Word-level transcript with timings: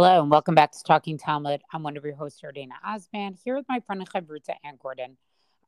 Hello 0.00 0.22
and 0.22 0.30
welcome 0.30 0.54
back 0.54 0.70
to 0.70 0.78
Talking 0.84 1.18
Talmud. 1.18 1.60
I'm 1.72 1.82
one 1.82 1.96
of 1.96 2.04
your 2.04 2.14
hosts, 2.14 2.40
Yardaena 2.40 2.74
Osman, 2.86 3.34
here 3.44 3.56
with 3.56 3.66
my 3.68 3.80
friend 3.80 4.08
Chavruta 4.08 4.54
Anne 4.62 4.78
Gordon. 4.80 5.16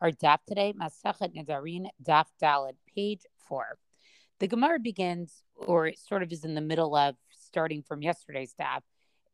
Our 0.00 0.12
daf 0.12 0.38
today, 0.46 0.72
Masachet 0.72 1.34
Nedarim, 1.34 1.86
daf 2.00 2.26
Dalad, 2.40 2.74
page 2.94 3.22
four. 3.48 3.76
The 4.38 4.46
Gemara 4.46 4.78
begins, 4.78 5.42
or 5.56 5.88
it 5.88 5.98
sort 5.98 6.22
of 6.22 6.30
is 6.30 6.44
in 6.44 6.54
the 6.54 6.60
middle 6.60 6.94
of, 6.94 7.16
starting 7.32 7.82
from 7.82 8.02
yesterday's 8.02 8.54
daf, 8.54 8.82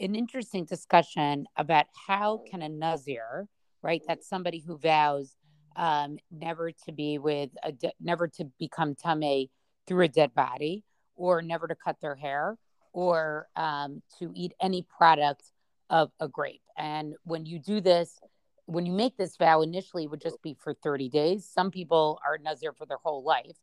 an 0.00 0.14
interesting 0.14 0.64
discussion 0.64 1.46
about 1.58 1.84
how 2.06 2.40
can 2.50 2.62
a 2.62 2.68
Nazir, 2.70 3.48
right, 3.82 4.00
that's 4.08 4.26
somebody 4.26 4.60
who 4.60 4.78
vows 4.78 5.36
um, 5.76 6.16
never 6.30 6.72
to 6.86 6.92
be 6.92 7.18
with, 7.18 7.50
a 7.62 7.70
de- 7.70 7.92
never 8.00 8.28
to 8.28 8.46
become 8.58 8.94
Tameh 8.94 9.50
through 9.86 10.04
a 10.06 10.08
dead 10.08 10.34
body, 10.34 10.84
or 11.16 11.42
never 11.42 11.68
to 11.68 11.74
cut 11.74 12.00
their 12.00 12.14
hair, 12.14 12.56
or 12.96 13.46
um, 13.56 14.00
to 14.18 14.32
eat 14.34 14.54
any 14.58 14.80
product 14.80 15.52
of 15.90 16.10
a 16.18 16.26
grape. 16.26 16.62
And 16.78 17.14
when 17.24 17.44
you 17.44 17.58
do 17.58 17.82
this, 17.82 18.18
when 18.64 18.86
you 18.86 18.92
make 18.92 19.18
this 19.18 19.36
vow, 19.36 19.60
initially 19.60 20.04
it 20.04 20.10
would 20.10 20.22
just 20.22 20.40
be 20.40 20.56
for 20.58 20.72
30 20.72 21.10
days. 21.10 21.44
Some 21.44 21.70
people 21.70 22.18
are 22.26 22.38
Nazir 22.38 22.72
for 22.72 22.86
their 22.86 22.96
whole 22.96 23.22
life, 23.22 23.58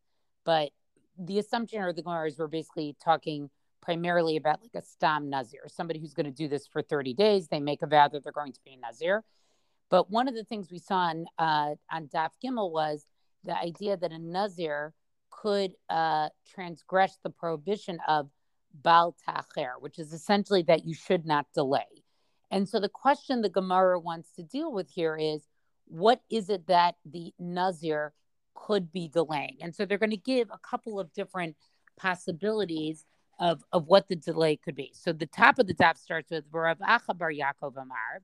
but 0.46 0.70
the 1.18 1.40
assumption 1.40 1.82
or 1.82 1.92
the 1.92 2.04
Gemara 2.04 2.28
is 2.28 2.38
we're 2.38 2.46
basically 2.46 2.96
talking 3.04 3.50
primarily 3.82 4.38
about 4.38 4.62
like 4.62 4.76
a 4.76 4.86
Stam 4.86 5.32
Nazir, 5.32 5.64
somebody 5.68 6.00
who's 6.00 6.14
going 6.14 6.28
to 6.28 6.32
do 6.32 6.48
this 6.48 6.68
for 6.68 6.84
30 6.84 7.16
days. 7.16 7.48
They 7.48 7.60
make 7.60 7.82
a 7.82 7.88
vow 7.88 8.10
that 8.10 8.24
they're 8.24 8.32
going 8.32 8.54
to 8.54 8.62
be 8.64 8.74
a 8.74 8.78
Nazir. 8.78 9.24
But 9.90 10.12
one 10.12 10.28
of 10.28 10.36
the 10.36 10.44
things 10.44 10.72
we 10.72 10.78
saw 10.78 10.98
on, 10.98 11.26
uh, 11.40 11.74
on 11.92 12.08
Daf 12.08 12.30
Gimel 12.44 12.72
was 12.72 13.08
the 13.44 13.58
idea 13.58 13.98
that 13.98 14.12
a 14.12 14.20
Nazir 14.20 14.94
could 15.32 15.74
uh, 15.90 16.30
transgress 16.54 17.18
the 17.24 17.32
prohibition 17.32 17.98
of 18.08 18.30
bal 18.74 19.16
tacher, 19.28 19.74
which 19.80 20.00
is 20.00 20.14
essentially 20.14 20.64
that 20.64 20.86
you 20.86 20.94
should 20.94 21.26
not 21.26 21.48
delay. 21.54 22.04
And 22.52 22.68
so 22.68 22.80
the 22.80 22.90
question 22.90 23.42
the 23.42 23.50
Gemara 23.50 24.00
wants 24.00 24.32
to 24.36 24.44
deal 24.44 24.72
with 24.72 24.90
here 24.90 25.18
is 25.18 25.42
what 25.86 26.22
is 26.30 26.50
it 26.50 26.68
that 26.68 26.96
the 27.06 27.34
Nazir 27.40 28.14
could 28.56 28.92
be 28.92 29.08
delaying? 29.08 29.58
And 29.62 29.76
so 29.76 29.86
they're 29.86 29.98
going 29.98 30.12
to 30.12 30.18
give 30.18 30.50
a 30.52 30.60
couple 30.60 31.00
of 31.00 31.12
different 31.14 31.56
possibilities 31.98 33.06
of, 33.40 33.64
of 33.72 33.88
what 33.88 34.08
the 34.08 34.16
delay 34.16 34.56
could 34.56 34.76
be. 34.76 34.92
So 34.94 35.12
the 35.12 35.26
top 35.26 35.60
of 35.60 35.68
the 35.68 35.74
top 35.74 35.98
starts 35.98 36.32
with 36.32 36.46
Rav 36.52 36.78
Acha 36.80 37.18
Bar 37.18 37.32
Yaakov 37.32 37.76
Amar, 37.76 38.22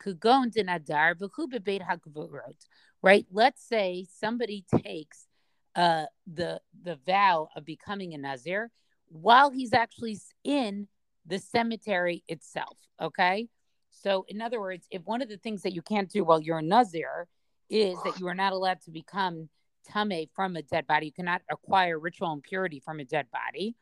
Kugon 0.00 0.52
Dinadar, 0.52 1.18
Beit 1.64 1.82
HaKvurot, 1.82 2.66
right? 3.02 3.26
Let's 3.30 3.66
say 3.66 4.06
somebody 4.10 4.64
takes 4.82 5.26
uh, 5.74 6.04
the 6.32 6.60
the 6.82 6.98
vow 7.06 7.48
of 7.56 7.64
becoming 7.64 8.14
a 8.14 8.18
Nazir 8.18 8.70
while 9.12 9.50
he's 9.50 9.72
actually 9.72 10.18
in 10.44 10.88
the 11.26 11.38
cemetery 11.38 12.24
itself. 12.28 12.76
Okay. 13.00 13.48
So, 13.90 14.24
in 14.28 14.40
other 14.40 14.58
words, 14.58 14.86
if 14.90 15.02
one 15.04 15.22
of 15.22 15.28
the 15.28 15.36
things 15.36 15.62
that 15.62 15.74
you 15.74 15.82
can't 15.82 16.10
do 16.10 16.24
while 16.24 16.40
you're 16.40 16.58
a 16.58 16.62
Nazir 16.62 17.28
is 17.68 17.96
that 18.04 18.18
you 18.18 18.26
are 18.26 18.34
not 18.34 18.52
allowed 18.52 18.80
to 18.82 18.90
become 18.90 19.48
Tame 19.84 20.28
from 20.34 20.56
a 20.56 20.62
dead 20.62 20.86
body, 20.86 21.06
you 21.06 21.12
cannot 21.12 21.42
acquire 21.50 21.98
ritual 21.98 22.32
impurity 22.32 22.80
from 22.80 23.00
a 23.00 23.04
dead 23.04 23.26
body. 23.30 23.74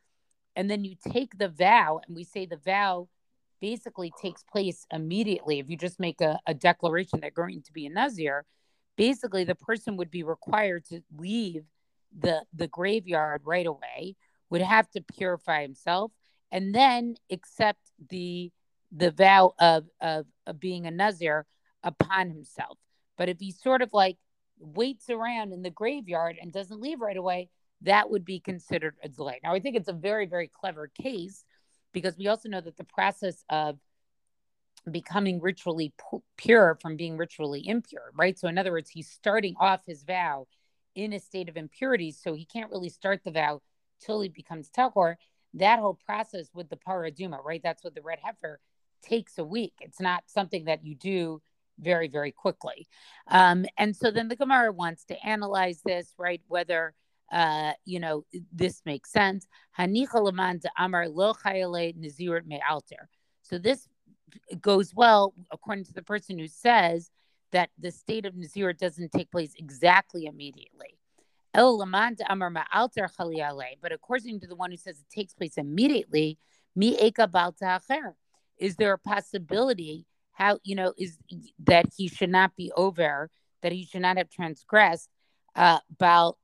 And 0.57 0.69
then 0.69 0.85
you 0.85 0.97
take 1.13 1.39
the 1.39 1.49
vow, 1.49 2.01
and 2.07 2.17
we 2.17 2.25
say 2.25 2.45
the 2.45 2.57
vow 2.57 3.09
basically 3.61 4.13
takes 4.21 4.43
place 4.43 4.87
immediately. 4.93 5.59
If 5.59 5.71
you 5.71 5.77
just 5.77 6.01
make 6.01 6.21
a, 6.21 6.41
a 6.47 6.55
declaration 6.55 7.21
that 7.21 7.33
you're 7.37 7.47
going 7.47 7.63
to 7.63 7.73
be 7.73 7.87
a 7.87 7.91
Nazir, 7.91 8.45
basically 8.97 9.45
the 9.45 9.55
person 9.55 9.97
would 9.97 10.11
be 10.11 10.23
required 10.23 10.87
to 10.87 11.03
leave 11.17 11.65
the, 12.19 12.43
the 12.53 12.67
graveyard 12.67 13.43
right 13.45 13.67
away 13.67 14.17
would 14.51 14.63
have 14.63 14.91
to 14.91 15.01
purify 15.01 15.63
himself 15.63 16.13
and 16.53 16.75
then 16.75 17.17
accept 17.31 17.81
the 18.11 18.51
the 18.93 19.11
vow 19.13 19.55
of, 19.61 19.87
of, 20.01 20.27
of 20.47 20.59
being 20.59 20.85
a 20.85 20.91
nazir 20.91 21.47
upon 21.85 22.29
himself. 22.29 22.77
But 23.17 23.29
if 23.29 23.39
he 23.39 23.53
sort 23.53 23.83
of 23.83 23.93
like 23.93 24.17
waits 24.59 25.09
around 25.11 25.53
in 25.53 25.63
the 25.63 25.71
graveyard 25.71 26.37
and 26.41 26.53
doesn't 26.53 26.81
leave 26.81 27.01
right 27.01 27.17
away, 27.17 27.51
that 27.83 28.11
would 28.11 28.25
be 28.25 28.41
considered 28.41 28.97
a 29.03 29.09
delay. 29.09 29.41
Now, 29.43 29.55
I 29.55 29.61
think 29.61 29.77
it's 29.77 29.89
a 29.89 29.93
very, 29.93 30.27
very 30.27 30.49
clever 30.49 30.91
case 31.01 31.45
because 31.93 32.17
we 32.19 32.29
also 32.29 32.49
know 32.49 32.61
that 32.61 32.77
the 32.77 32.85
process 32.85 33.45
of 33.49 33.79
becoming 34.91 35.41
ritually 35.41 35.93
pure 36.37 36.79
from 36.81 36.97
being 36.97 37.17
ritually 37.17 37.67
impure, 37.67 38.11
right? 38.15 38.39
So, 38.39 38.49
in 38.49 38.59
other 38.59 38.73
words, 38.73 38.91
he's 38.91 39.09
starting 39.09 39.55
off 39.59 39.83
his 39.87 40.03
vow 40.03 40.47
in 40.95 41.13
a 41.13 41.21
state 41.21 41.49
of 41.49 41.57
impurity. 41.57 42.13
So, 42.13 42.35
he 42.35 42.45
can't 42.45 42.71
really 42.71 42.89
start 42.89 43.23
the 43.25 43.31
vow 43.31 43.61
till 44.01 44.21
he 44.21 44.29
becomes 44.29 44.71
Tahor, 44.71 45.17
that 45.55 45.79
whole 45.79 45.99
process 46.07 46.49
with 46.55 46.69
the 46.69 46.77
parah 46.77 47.13
adumah, 47.13 47.45
right? 47.45 47.61
That's 47.63 47.83
what 47.85 47.95
the 47.95 48.03
red 48.03 48.19
heifer 48.23 48.61
takes 49.03 49.39
a 49.39 49.45
week. 49.45 49.75
It's 49.81 50.01
not 50.01 50.25
something 50.27 50.65
that 50.67 50.85
you 50.85 50.95
do 50.95 51.43
very, 51.79 52.09
very 52.09 52.31
quickly. 52.31 52.87
Um, 53.29 53.65
and 53.79 53.97
so 53.97 54.11
then 54.11 54.29
the 54.29 54.37
Gemara 54.37 54.73
wants 54.73 55.05
to 55.07 55.27
analyze 55.27 55.81
this, 55.85 56.15
right? 56.19 56.43
Whether 56.49 56.95
uh, 57.31 57.73
you 57.85 58.01
know, 58.01 58.25
this 58.53 58.83
makes 58.85 59.13
sense. 59.13 59.47
Amar 59.79 61.07
alter. 62.69 63.09
So 63.43 63.59
this 63.59 63.89
goes 64.61 64.95
well 64.95 65.35
according 65.51 65.85
to 65.85 65.93
the 65.93 66.03
person 66.03 66.39
who 66.39 66.49
says 66.49 67.11
that 67.53 67.71
the 67.79 67.91
state 67.91 68.27
of 68.27 68.37
Nazir 68.37 68.73
doesn't 68.73 69.13
take 69.13 69.31
place 69.31 69.53
exactly 69.57 70.27
immediately. 70.27 71.00
But 71.53 71.63
according 73.93 74.41
to 74.41 74.47
the 74.47 74.57
one 74.57 74.71
who 74.71 74.77
says 74.77 75.01
it 75.01 75.15
takes 75.15 75.35
place 75.35 75.57
immediately, 75.57 76.39
mi 76.77 76.97
is 78.59 78.77
there 78.77 78.93
a 78.93 78.99
possibility 78.99 80.07
how 80.33 80.59
you 80.63 80.75
know 80.75 80.93
is 80.97 81.19
that 81.65 81.87
he 81.97 82.09
should 82.09 82.31
not 82.31 82.55
be 82.57 82.71
over 82.77 83.31
that 83.63 83.73
he 83.73 83.85
should 83.85 84.03
not 84.03 84.17
have 84.17 84.31
transgressed 84.31 85.09
uh 85.57 85.79
bal 85.99 86.39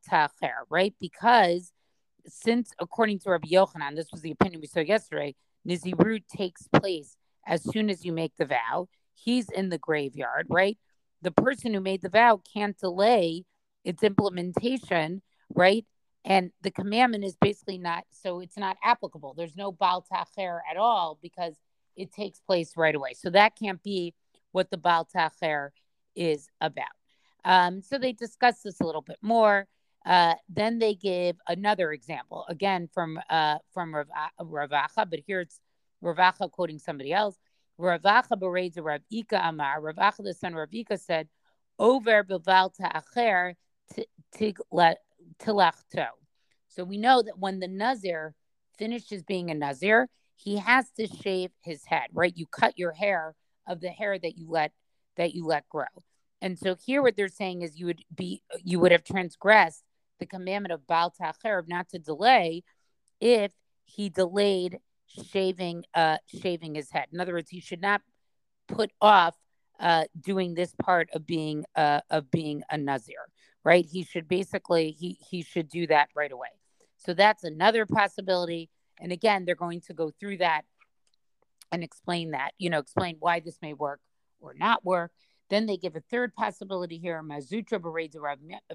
right? 0.71 0.95
Because 1.01 1.73
since 2.27 2.73
according 2.81 3.21
to 3.21 3.31
Rabbi 3.31 3.49
Yochanan, 3.49 3.95
this 3.95 4.11
was 4.11 4.23
the 4.23 4.33
opinion 4.33 4.61
we 4.61 4.67
saw 4.67 4.81
yesterday, 4.81 5.37
Nizirut 5.67 6.27
takes 6.27 6.67
place 6.69 7.17
as 7.47 7.63
soon 7.63 7.89
as 7.89 8.05
you 8.05 8.13
make 8.13 8.33
the 8.37 8.47
vow. 8.47 8.89
He's 9.15 9.49
in 9.51 9.69
the 9.69 9.79
graveyard, 9.79 10.47
right? 10.51 10.77
The 11.23 11.31
person 11.31 11.73
who 11.73 11.81
made 11.81 12.03
the 12.03 12.09
vow 12.09 12.41
can't 12.53 12.77
delay 12.79 13.45
its 13.87 14.03
implementation, 14.03 15.23
right? 15.55 15.87
And 16.25 16.51
the 16.63 16.73
commandment 16.73 17.25
is 17.25 17.37
basically 17.41 17.79
not, 17.79 18.05
so 18.11 18.41
it's 18.41 18.59
not 18.59 18.77
applicable. 18.83 19.35
There's 19.35 19.57
no 19.57 19.71
Baal 19.71 20.05
Tacher 20.13 20.59
at 20.69 20.77
all 20.77 21.19
because 21.23 21.55
it 21.95 22.13
takes 22.13 22.41
place 22.41 22.77
right 22.77 22.95
away. 22.95 23.15
So 23.15 23.31
that 23.31 23.53
can't 23.57 23.81
be 23.83 24.13
what 24.51 24.71
the 24.71 24.77
Baal 24.77 25.07
Tacher 25.07 25.71
is 26.17 26.49
about. 26.61 26.87
Um, 27.45 27.81
so 27.81 27.97
they 27.97 28.13
discuss 28.13 28.61
this 28.63 28.81
a 28.81 28.85
little 28.85 29.03
bit 29.03 29.19
more. 29.23 29.69
Uh, 30.05 30.35
then 30.49 30.81
they 30.81 30.95
give 30.95 31.37
another 31.49 31.93
example, 31.93 32.45
again 32.49 32.89
from 32.93 33.21
uh, 33.31 33.59
from 33.73 33.95
Rav, 33.95 34.09
Ravacha, 34.41 35.09
but 35.09 35.21
here 35.27 35.41
it's 35.41 35.61
Rav 36.01 36.17
Acha 36.17 36.51
quoting 36.51 36.79
somebody 36.79 37.13
else. 37.13 37.37
Rav 37.79 38.03
Acha 38.03 38.39
bereds 38.39 38.79
Rav 38.79 39.01
Ika 39.11 39.41
Amar. 39.45 39.81
Rav 39.81 39.97
Acha, 39.97 40.25
the 40.25 40.35
son 40.35 40.55
of 40.55 40.59
Rav 40.59 40.99
said, 41.01 41.29
"Over 41.79 42.23
beval 42.23 42.71
ta'acher 42.71 43.55
tilachto. 45.39 46.09
So 46.69 46.85
we 46.85 46.99
know 46.99 47.23
that 47.23 47.39
when 47.39 47.61
the 47.61 47.69
Nazir 47.69 48.35
finishes 48.79 49.23
being 49.23 49.51
a 49.51 49.55
Nazir, 49.55 50.09
he 50.37 50.57
has 50.57 50.91
to 50.93 51.07
shave 51.07 51.51
his 51.63 51.85
head, 51.85 52.09
right? 52.13 52.37
You 52.37 52.47
cut 52.47 52.79
your 52.79 52.93
hair 52.93 53.35
of 53.67 53.81
the 53.81 53.89
hair 53.89 54.19
that 54.19 54.37
you 54.37 54.49
let 54.49 54.73
that 55.17 55.35
you 55.35 55.47
let 55.47 55.69
grow. 55.69 55.87
And 56.43 56.59
so 56.59 56.77
here 56.85 57.03
what 57.03 57.17
they're 57.17 57.29
saying 57.29 57.63
is 57.63 57.79
you 57.79 57.87
would 57.87 58.05
be 58.15 58.43
you 58.63 58.79
would 58.79 58.93
have 58.93 59.05
transgressed 59.05 59.83
the 60.19 60.27
commandment 60.27 60.73
of 60.73 60.87
Baal 60.87 61.13
Tacher 61.19 61.67
not 61.67 61.89
to 61.91 61.99
delay 61.99 62.63
if 63.21 63.53
he 63.85 64.11
delayed 64.11 64.79
shaving 65.07 65.85
uh 65.95 66.19
shaving 66.27 66.75
his 66.75 66.91
head. 66.91 67.07
In 67.13 67.21
other 67.21 67.33
words, 67.33 67.51
he 67.51 67.61
should 67.61 67.81
not 67.81 68.03
put 68.69 68.91
off 69.01 69.35
uh 69.81 70.05
doing 70.21 70.55
this 70.55 70.75
part 70.83 71.09
of 71.15 71.27
being 71.27 71.65
uh 71.75 72.01
of 72.11 72.31
being 72.31 72.63
a 72.71 72.77
Nazir 72.77 73.27
right? 73.67 73.85
He 73.85 74.05
should 74.05 74.29
basically 74.29 74.93
he 74.93 75.19
he 75.29 75.43
should 75.43 75.69
do 75.69 75.89
that 75.89 76.09
right 76.15 76.31
away. 76.31 76.55
So 76.99 77.15
that's 77.15 77.43
another 77.43 77.85
possibility. 77.85 78.71
And 79.01 79.11
again, 79.11 79.45
they're 79.45 79.57
going 79.57 79.81
to 79.89 79.93
go 79.93 80.13
through 80.21 80.37
that 80.37 80.63
and 81.73 81.83
explain 81.83 82.31
that, 82.31 82.53
you 82.59 82.71
know, 82.71 82.79
explain 82.79 83.17
why 83.19 83.41
this 83.41 83.59
may 83.61 83.73
work 83.73 84.01
or 84.41 84.55
not 84.55 84.85
work. 84.85 85.11
Then 85.51 85.67
they 85.67 85.77
give 85.77 85.97
a 85.97 86.01
third 86.01 86.33
possibility 86.37 86.97
here. 86.97 87.21
Mazutra 87.25 87.81
Bereza 87.81 88.21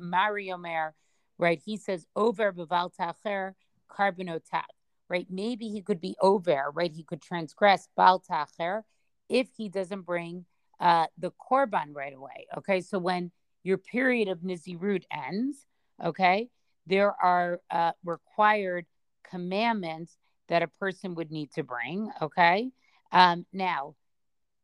Mario 0.01 0.57
Mer, 0.57 0.93
right? 1.37 1.61
He 1.65 1.77
says 1.77 2.05
over 2.17 2.51
Baval 2.51 2.91
Tacher 2.93 3.53
Carbonotat, 3.89 4.71
right? 5.07 5.25
Maybe 5.29 5.69
he 5.69 5.81
could 5.81 6.01
be 6.01 6.17
over, 6.21 6.65
right? 6.73 6.91
He 6.91 7.03
could 7.03 7.21
transgress 7.21 7.87
Bal 7.95 8.21
Tacher 8.29 8.81
if 9.29 9.47
he 9.55 9.69
doesn't 9.69 10.01
bring 10.01 10.45
uh, 10.81 11.07
the 11.17 11.31
Korban 11.31 11.93
right 11.93 12.13
away. 12.13 12.47
Okay. 12.57 12.81
So 12.81 12.99
when 12.99 13.31
your 13.63 13.77
period 13.77 14.27
of 14.27 14.39
Nizirut 14.39 15.03
ends, 15.11 15.65
okay, 16.03 16.49
there 16.87 17.13
are 17.21 17.59
uh, 17.69 17.91
required 18.03 18.85
commandments 19.29 20.17
that 20.47 20.63
a 20.63 20.67
person 20.67 21.15
would 21.15 21.31
need 21.31 21.51
to 21.53 21.63
bring, 21.63 22.11
okay? 22.21 22.71
Um, 23.11 23.45
now, 23.53 23.95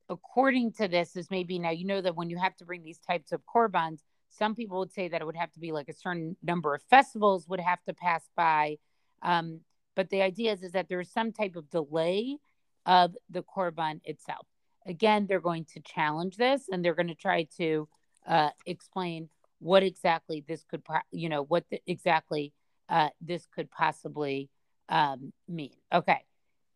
according 0.09 0.73
to 0.73 0.87
this, 0.87 1.15
is 1.15 1.31
maybe 1.31 1.59
now 1.59 1.69
you 1.69 1.85
know 1.85 2.01
that 2.01 2.15
when 2.15 2.29
you 2.29 2.37
have 2.37 2.55
to 2.57 2.65
bring 2.65 2.83
these 2.83 2.99
types 2.99 3.31
of 3.31 3.41
korbans, 3.45 3.99
some 4.29 4.55
people 4.55 4.79
would 4.79 4.91
say 4.91 5.07
that 5.07 5.21
it 5.21 5.25
would 5.25 5.35
have 5.35 5.51
to 5.53 5.59
be 5.59 5.71
like 5.71 5.89
a 5.89 5.93
certain 5.93 6.35
number 6.43 6.73
of 6.73 6.81
festivals 6.83 7.47
would 7.47 7.59
have 7.59 7.81
to 7.83 7.93
pass 7.93 8.29
by. 8.35 8.77
Um, 9.21 9.61
but 9.95 10.09
the 10.09 10.21
idea 10.21 10.53
is, 10.53 10.63
is 10.63 10.73
that 10.73 10.89
there 10.89 10.99
is 10.99 11.11
some 11.11 11.31
type 11.31 11.55
of 11.55 11.69
delay 11.69 12.37
of 12.85 13.15
the 13.29 13.43
korban 13.43 13.99
itself. 14.05 14.45
Again, 14.85 15.25
they're 15.27 15.41
going 15.41 15.65
to 15.73 15.81
challenge 15.81 16.37
this 16.37 16.69
and 16.71 16.83
they're 16.83 16.95
going 16.95 17.07
to 17.07 17.15
try 17.15 17.47
to 17.57 17.87
uh, 18.27 18.49
explain 18.65 19.29
what 19.59 19.83
exactly 19.83 20.43
this 20.47 20.63
could, 20.69 20.83
you 21.11 21.29
know, 21.29 21.43
what 21.43 21.65
the, 21.71 21.81
exactly 21.87 22.53
uh, 22.89 23.09
this 23.21 23.47
could 23.53 23.71
possibly 23.71 24.49
um, 24.89 25.33
mean. 25.47 25.73
Okay. 25.93 26.23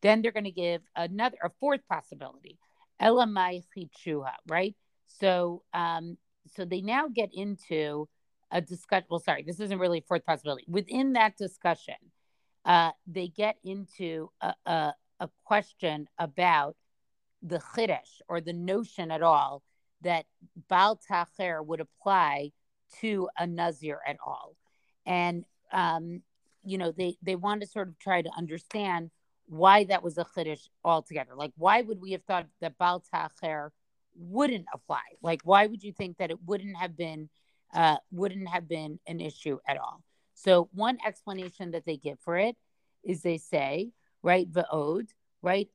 Then 0.02 0.22
they're 0.22 0.32
going 0.32 0.46
to 0.46 0.52
give 0.52 0.82
another, 0.96 1.38
a 1.44 1.52
fourth 1.60 1.82
possibility, 1.88 2.58
elamai 3.00 3.64
chichuha, 3.78 4.32
right? 4.48 4.76
So, 5.08 5.64
um, 5.74 6.18
so 6.56 6.66
they 6.66 6.82
now 6.82 7.08
get 7.08 7.30
into 7.34 8.10
a 8.50 8.62
discussion. 8.62 9.06
Well, 9.10 9.20
sorry, 9.20 9.44
this 9.44 9.60
isn't 9.60 9.78
really 9.78 10.00
a 10.00 10.02
fourth 10.02 10.26
possibility. 10.26 10.66
Within 10.68 11.14
that 11.14 11.38
discussion, 11.38 11.96
uh, 12.66 12.92
they 13.06 13.28
get 13.28 13.58
into 13.64 14.32
a, 14.42 14.54
a, 14.66 14.94
a 15.20 15.30
question 15.44 16.08
about 16.18 16.76
the 17.44 17.60
chiddush 17.60 18.22
or 18.28 18.42
the 18.42 18.54
notion 18.54 19.12
at 19.12 19.22
all 19.22 19.62
that 20.02 20.26
Baal 20.68 21.00
Tacher 21.10 21.66
would 21.66 21.80
apply 21.80 22.52
to 23.00 23.30
a 23.38 23.48
Nazir 23.48 24.00
at 24.08 24.18
all. 24.26 24.56
And, 25.06 25.46
um, 25.72 26.22
you 26.64 26.78
know, 26.78 26.92
they, 26.92 27.18
they 27.22 27.36
want 27.36 27.62
to 27.62 27.68
sort 27.68 27.88
of 27.88 27.98
try 28.00 28.22
to 28.22 28.30
understand 28.38 29.12
why 29.48 29.84
that 29.86 30.04
was 30.04 30.18
a 30.18 30.26
chiddush 30.26 30.70
altogether. 30.84 31.32
Like, 31.36 31.52
why 31.58 31.82
would 31.82 32.02
we 32.02 32.12
have 32.12 32.24
thought 32.24 32.48
that 32.62 32.78
Baal 32.78 33.04
Tacher 33.14 33.70
wouldn't 34.16 34.66
apply? 34.74 35.02
Like, 35.22 35.42
why 35.44 35.68
would 35.68 35.84
you 35.84 35.92
think 35.92 36.18
that 36.18 36.32
it 36.32 36.38
wouldn't 36.46 36.78
have 36.78 36.96
been, 36.96 37.30
uh, 37.74 37.98
wouldn't 38.12 38.48
have 38.50 38.68
been 38.68 39.00
an 39.08 39.20
issue 39.20 39.60
at 39.68 39.78
all? 39.78 40.02
So 40.34 40.70
one 40.74 40.98
explanation 41.06 41.72
that 41.72 41.86
they 41.86 41.98
give 41.98 42.20
for 42.20 42.38
it 42.38 42.56
is 43.04 43.22
they 43.22 43.38
say, 43.38 43.92
right, 44.24 44.50
va'od, 44.52 45.10
right, 45.42 45.70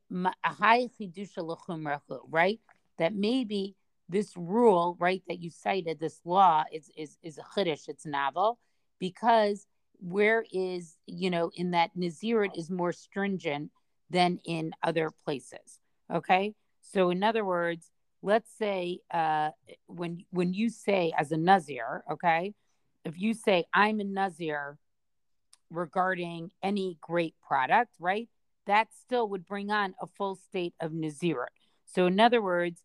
right, 2.30 2.60
that 2.98 3.14
maybe 3.14 3.76
this 4.08 4.36
rule, 4.36 4.96
right, 5.00 5.22
that 5.28 5.40
you 5.40 5.50
cited, 5.50 5.98
this 5.98 6.20
law 6.24 6.64
is 6.72 6.90
is 6.96 7.16
is 7.22 7.38
a 7.38 7.42
chiddush, 7.42 7.88
it's 7.88 8.06
novel, 8.06 8.58
because 8.98 9.66
where 9.98 10.44
is 10.52 10.96
you 11.06 11.30
know 11.30 11.50
in 11.56 11.72
that 11.72 11.90
nazirit 11.96 12.56
is 12.56 12.70
more 12.70 12.92
stringent 12.92 13.70
than 14.10 14.38
in 14.44 14.72
other 14.82 15.10
places. 15.24 15.80
Okay, 16.12 16.54
so 16.82 17.10
in 17.10 17.24
other 17.24 17.44
words, 17.44 17.90
let's 18.22 18.50
say 18.56 19.00
uh, 19.12 19.50
when 19.86 20.24
when 20.30 20.54
you 20.54 20.70
say 20.70 21.12
as 21.18 21.32
a 21.32 21.36
nazir, 21.36 22.04
okay, 22.10 22.54
if 23.04 23.18
you 23.18 23.34
say 23.34 23.64
I'm 23.74 24.00
a 24.00 24.04
nazir 24.04 24.78
regarding 25.70 26.52
any 26.62 26.96
great 27.00 27.34
product, 27.46 27.92
right, 27.98 28.28
that 28.66 28.88
still 28.92 29.28
would 29.28 29.46
bring 29.46 29.70
on 29.70 29.94
a 30.00 30.06
full 30.06 30.36
state 30.36 30.74
of 30.80 30.92
nazirit. 30.92 31.54
So 31.86 32.06
in 32.06 32.20
other 32.20 32.42
words, 32.42 32.82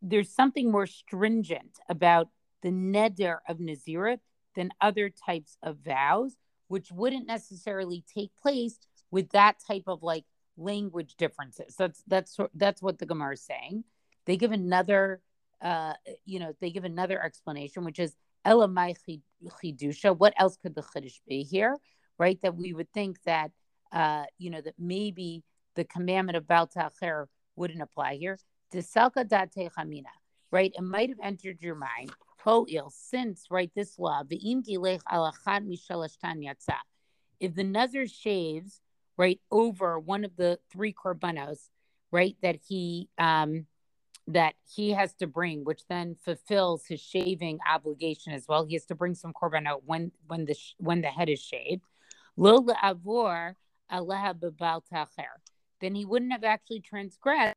there's 0.00 0.30
something 0.30 0.70
more 0.70 0.86
stringent 0.86 1.78
about 1.88 2.28
the 2.62 2.70
neder 2.70 3.38
of 3.48 3.58
Nazirat 3.58 4.18
than 4.54 4.70
other 4.80 5.10
types 5.10 5.56
of 5.62 5.78
vows, 5.78 6.36
which 6.68 6.92
wouldn't 6.92 7.26
necessarily 7.26 8.04
take 8.14 8.30
place 8.40 8.78
with 9.10 9.30
that 9.30 9.56
type 9.66 9.84
of 9.86 10.02
like 10.02 10.24
language 10.56 11.16
differences. 11.16 11.74
That's 11.76 12.02
that's 12.06 12.36
that's 12.54 12.82
what 12.82 12.98
the 12.98 13.06
Gemara 13.06 13.34
is 13.34 13.42
saying. 13.42 13.84
They 14.26 14.36
give 14.36 14.52
another, 14.52 15.20
uh, 15.60 15.94
you 16.24 16.38
know, 16.38 16.52
they 16.60 16.70
give 16.70 16.84
another 16.84 17.22
explanation, 17.22 17.84
which 17.84 17.98
is 17.98 18.14
elamai 18.46 18.96
chidusha. 19.62 20.16
What 20.16 20.34
else 20.38 20.56
could 20.56 20.74
the 20.74 20.82
chiddush 20.82 21.20
be 21.26 21.42
here, 21.42 21.76
right? 22.18 22.40
That 22.42 22.56
we 22.56 22.72
would 22.72 22.92
think 22.92 23.22
that, 23.24 23.50
uh, 23.90 24.24
you 24.38 24.50
know, 24.50 24.60
that 24.60 24.74
maybe 24.78 25.42
the 25.74 25.84
commandment 25.84 26.36
of 26.36 26.46
Baal 26.46 26.68
Tacher 26.68 27.26
wouldn't 27.56 27.82
apply 27.82 28.14
here 28.14 28.38
right? 30.50 30.72
It 30.76 30.82
might 30.82 31.08
have 31.08 31.18
entered 31.22 31.62
your 31.62 31.74
mind. 31.74 32.12
Ho'il, 32.44 32.90
since, 32.90 33.46
right, 33.50 33.70
this 33.74 33.98
law, 33.98 34.22
if 37.40 37.54
the 37.54 37.64
Nazir 37.64 38.06
shaves, 38.06 38.80
right, 39.16 39.40
over 39.50 39.98
one 39.98 40.24
of 40.24 40.36
the 40.36 40.58
three 40.70 40.92
korbanos, 40.92 41.70
right, 42.10 42.36
that 42.42 42.56
he 42.68 43.08
um 43.18 43.66
that 44.28 44.54
he 44.72 44.90
has 44.90 45.14
to 45.14 45.26
bring, 45.26 45.64
which 45.64 45.82
then 45.88 46.16
fulfills 46.24 46.86
his 46.86 47.00
shaving 47.00 47.58
obligation 47.68 48.32
as 48.32 48.46
well. 48.48 48.64
He 48.64 48.74
has 48.74 48.86
to 48.86 48.94
bring 48.94 49.14
some 49.14 49.32
korbanot 49.32 49.82
when 49.84 50.12
when 50.26 50.44
the 50.44 50.56
when 50.78 51.00
the 51.00 51.08
head 51.08 51.28
is 51.28 51.40
shaved. 51.40 51.82
Then 55.80 55.94
he 55.94 56.04
wouldn't 56.04 56.32
have 56.32 56.44
actually 56.44 56.80
transgressed 56.80 57.56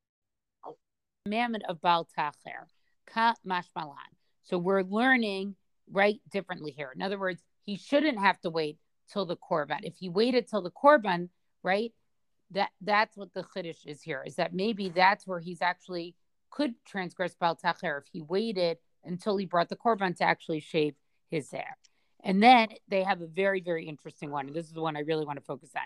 commandment 1.25 1.63
of 1.67 1.81
Baal 1.81 2.07
Tacher, 2.17 2.67
ka 3.07 3.33
mashmalan. 3.45 3.95
So 4.43 4.59
we're 4.59 4.83
learning 4.83 5.55
right 5.91 6.21
differently 6.31 6.71
here. 6.71 6.91
In 6.95 7.01
other 7.01 7.17
words, 7.17 7.41
he 7.63 7.77
shouldn't 7.77 8.19
have 8.19 8.39
to 8.41 8.51
wait 8.51 8.77
till 9.11 9.25
the 9.25 9.35
korban. 9.35 9.79
If 9.81 9.95
he 9.97 10.07
waited 10.07 10.47
till 10.47 10.61
the 10.61 10.69
korban, 10.69 11.29
right, 11.63 11.91
that 12.51 12.69
that's 12.79 13.17
what 13.17 13.33
the 13.33 13.43
chiddush 13.43 13.87
is 13.87 14.03
here. 14.03 14.23
Is 14.25 14.35
that 14.35 14.53
maybe 14.53 14.89
that's 14.89 15.25
where 15.25 15.39
he's 15.39 15.63
actually 15.63 16.13
could 16.51 16.75
transgress 16.85 17.33
Baal 17.33 17.55
Tacher 17.55 17.99
if 17.99 18.05
he 18.11 18.21
waited 18.21 18.77
until 19.03 19.35
he 19.37 19.47
brought 19.47 19.69
the 19.69 19.75
korban 19.75 20.15
to 20.17 20.23
actually 20.23 20.59
shave 20.59 20.93
his 21.29 21.49
hair. 21.49 21.75
And 22.23 22.41
then 22.41 22.69
they 22.87 23.01
have 23.03 23.21
a 23.21 23.27
very, 23.27 23.61
very 23.61 23.87
interesting 23.87 24.29
one. 24.29 24.45
And 24.45 24.55
this 24.55 24.67
is 24.67 24.73
the 24.73 24.81
one 24.81 24.95
I 24.95 25.01
really 25.01 25.25
want 25.25 25.39
to 25.39 25.45
focus 25.45 25.71
on. 25.75 25.85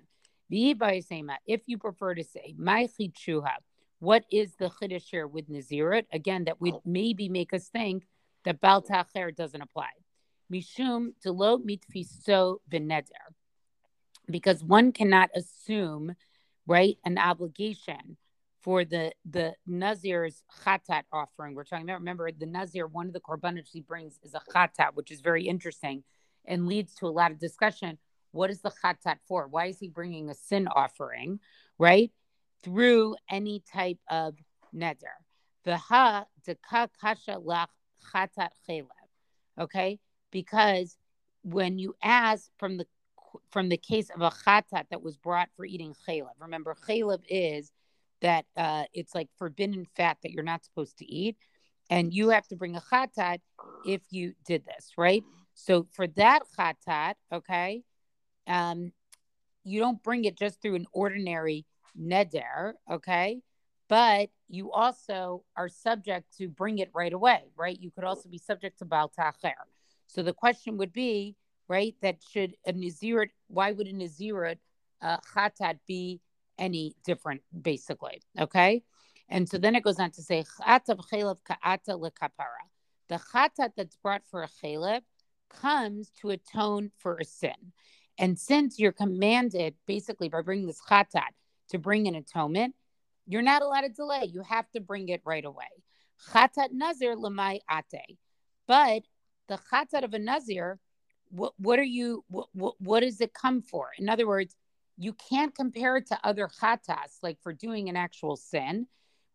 If 0.49 1.61
you 1.65 1.77
prefer 1.77 2.13
to 2.15 2.23
say, 2.23 2.55
my 2.57 2.87
what 3.99 4.23
is 4.31 4.55
the 4.55 4.69
chiddush 4.69 5.09
here 5.09 5.27
with 5.27 5.49
Nazirit? 5.49 6.05
Again, 6.11 6.45
that 6.45 6.61
would 6.61 6.75
maybe 6.85 7.29
make 7.29 7.53
us 7.53 7.67
think 7.67 8.07
that 8.45 8.61
Bal 8.61 8.81
Tacher 8.81 9.35
doesn't 9.35 9.61
apply. 9.61 9.89
Mishum 10.51 11.09
delo 11.21 11.57
mitfiso 11.57 12.57
beneder. 12.71 13.33
Because 14.29 14.63
one 14.63 14.91
cannot 14.91 15.29
assume, 15.35 16.15
right, 16.65 16.97
an 17.03 17.17
obligation 17.17 18.17
for 18.61 18.83
the 18.85 19.11
the 19.29 19.53
Nazir's 19.67 20.43
chatat 20.65 21.03
offering. 21.11 21.55
We're 21.55 21.63
talking 21.63 21.85
about, 21.85 21.99
remember, 21.99 22.31
the 22.31 22.45
Nazir, 22.45 22.87
one 22.87 23.07
of 23.07 23.13
the 23.13 23.19
korbanot 23.19 23.67
he 23.71 23.81
brings 23.81 24.19
is 24.23 24.33
a 24.33 24.41
chatat, 24.53 24.95
which 24.95 25.11
is 25.11 25.21
very 25.21 25.47
interesting 25.47 26.03
and 26.45 26.67
leads 26.67 26.95
to 26.95 27.07
a 27.07 27.09
lot 27.09 27.31
of 27.31 27.39
discussion. 27.39 27.97
What 28.31 28.49
is 28.49 28.61
the 28.61 28.71
chatat 28.71 29.17
for? 29.27 29.47
Why 29.47 29.67
is 29.67 29.79
he 29.79 29.87
bringing 29.87 30.29
a 30.29 30.35
sin 30.35 30.67
offering, 30.67 31.39
right? 31.77 32.11
Through 32.63 33.15
any 33.29 33.61
type 33.71 33.99
of 34.09 34.35
neder. 34.75 35.17
V'ha 35.65 36.25
deka 36.47 36.89
kasha 36.99 37.39
lach 37.39 37.67
chatat. 38.13 38.49
Okay, 39.59 39.99
because 40.31 40.97
when 41.43 41.77
you 41.77 41.95
ask 42.03 42.49
from 42.57 42.77
the 42.77 42.85
from 43.51 43.69
the 43.69 43.77
case 43.77 44.09
of 44.09 44.21
a 44.21 44.31
chatat 44.31 44.85
that 44.89 45.03
was 45.03 45.17
brought 45.17 45.49
for 45.55 45.65
eating 45.65 45.93
chalev, 46.07 46.29
remember 46.39 46.75
chalev 46.87 47.21
is 47.29 47.71
that 48.21 48.45
uh, 48.57 48.83
it's 48.93 49.13
like 49.13 49.29
forbidden 49.37 49.85
fat 49.95 50.17
that 50.23 50.31
you're 50.31 50.43
not 50.43 50.63
supposed 50.63 50.97
to 50.97 51.05
eat, 51.05 51.37
and 51.89 52.13
you 52.13 52.29
have 52.29 52.47
to 52.47 52.55
bring 52.55 52.75
a 52.75 52.81
chatat 52.81 53.39
if 53.85 54.01
you 54.09 54.33
did 54.45 54.65
this, 54.65 54.93
right? 54.97 55.23
So 55.53 55.87
for 55.91 56.07
that 56.07 56.41
chatat, 56.57 57.15
okay, 57.31 57.83
um, 58.47 58.91
you 59.63 59.79
don't 59.79 60.01
bring 60.01 60.25
it 60.25 60.37
just 60.37 60.61
through 60.61 60.75
an 60.75 60.87
ordinary 60.91 61.65
neder, 61.97 62.73
okay? 62.91 63.41
But 63.87 64.29
you 64.47 64.71
also 64.71 65.43
are 65.55 65.69
subject 65.69 66.37
to 66.37 66.47
bring 66.47 66.79
it 66.79 66.89
right 66.93 67.13
away, 67.13 67.43
right? 67.55 67.79
You 67.79 67.91
could 67.91 68.03
also 68.03 68.29
be 68.29 68.37
subject 68.37 68.79
to 68.79 68.85
Baal 68.85 69.11
Tacher. 69.17 69.53
So 70.07 70.23
the 70.23 70.33
question 70.33 70.77
would 70.77 70.93
be, 70.93 71.35
right, 71.67 71.95
that 72.01 72.17
should 72.31 72.55
a 72.65 72.73
Nazirat, 72.73 73.29
why 73.47 73.71
would 73.71 73.87
a 73.87 73.93
Nazirat 73.93 74.57
uh, 75.01 75.17
chatat 75.35 75.79
be 75.87 76.21
any 76.57 76.95
different, 77.05 77.41
basically, 77.59 78.21
okay? 78.39 78.83
And 79.29 79.47
so 79.47 79.57
then 79.57 79.75
it 79.75 79.83
goes 79.83 79.99
on 79.99 80.11
to 80.11 80.21
say, 80.21 80.43
chatat 80.61 80.99
chelev 81.11 81.37
ka'ata 81.47 81.97
lekapara. 81.97 82.65
The 83.07 83.19
chatat 83.33 83.71
that's 83.77 83.95
brought 83.97 84.23
for 84.29 84.43
a 84.43 84.49
chelev 84.63 85.01
comes 85.49 86.11
to 86.21 86.29
atone 86.29 86.91
for 86.97 87.17
a 87.17 87.25
sin. 87.25 87.73
And 88.17 88.37
since 88.37 88.77
you're 88.77 88.91
commanded, 88.91 89.75
basically, 89.87 90.29
by 90.29 90.41
bringing 90.41 90.67
this 90.67 90.81
chatat, 90.81 91.31
to 91.69 91.77
bring 91.77 92.07
an 92.07 92.15
atonement, 92.15 92.75
you're 93.25 93.41
not 93.41 93.61
allowed 93.61 93.81
to 93.81 93.89
delay. 93.89 94.29
You 94.31 94.41
have 94.41 94.69
to 94.71 94.79
bring 94.79 95.09
it 95.09 95.21
right 95.23 95.45
away. 95.45 95.67
Chatat 96.31 96.71
nazir 96.71 97.15
lamai 97.15 97.59
ate. 97.69 98.17
But 98.67 99.03
the 99.47 99.59
chatat 99.71 100.03
of 100.03 100.13
a 100.13 100.19
nazir, 100.19 100.79
what, 101.29 101.53
what 101.57 101.79
are 101.79 101.83
you, 101.83 102.23
what, 102.29 102.47
what, 102.53 102.75
what 102.79 103.01
does 103.01 103.21
it 103.21 103.33
come 103.33 103.61
for? 103.61 103.89
In 103.97 104.09
other 104.09 104.27
words, 104.27 104.55
you 104.97 105.13
can't 105.13 105.55
compare 105.55 105.95
it 105.97 106.07
to 106.07 106.19
other 106.23 106.49
chatas, 106.61 107.19
like 107.23 107.37
for 107.41 107.53
doing 107.53 107.87
an 107.87 107.95
actual 107.95 108.35
sin, 108.35 108.87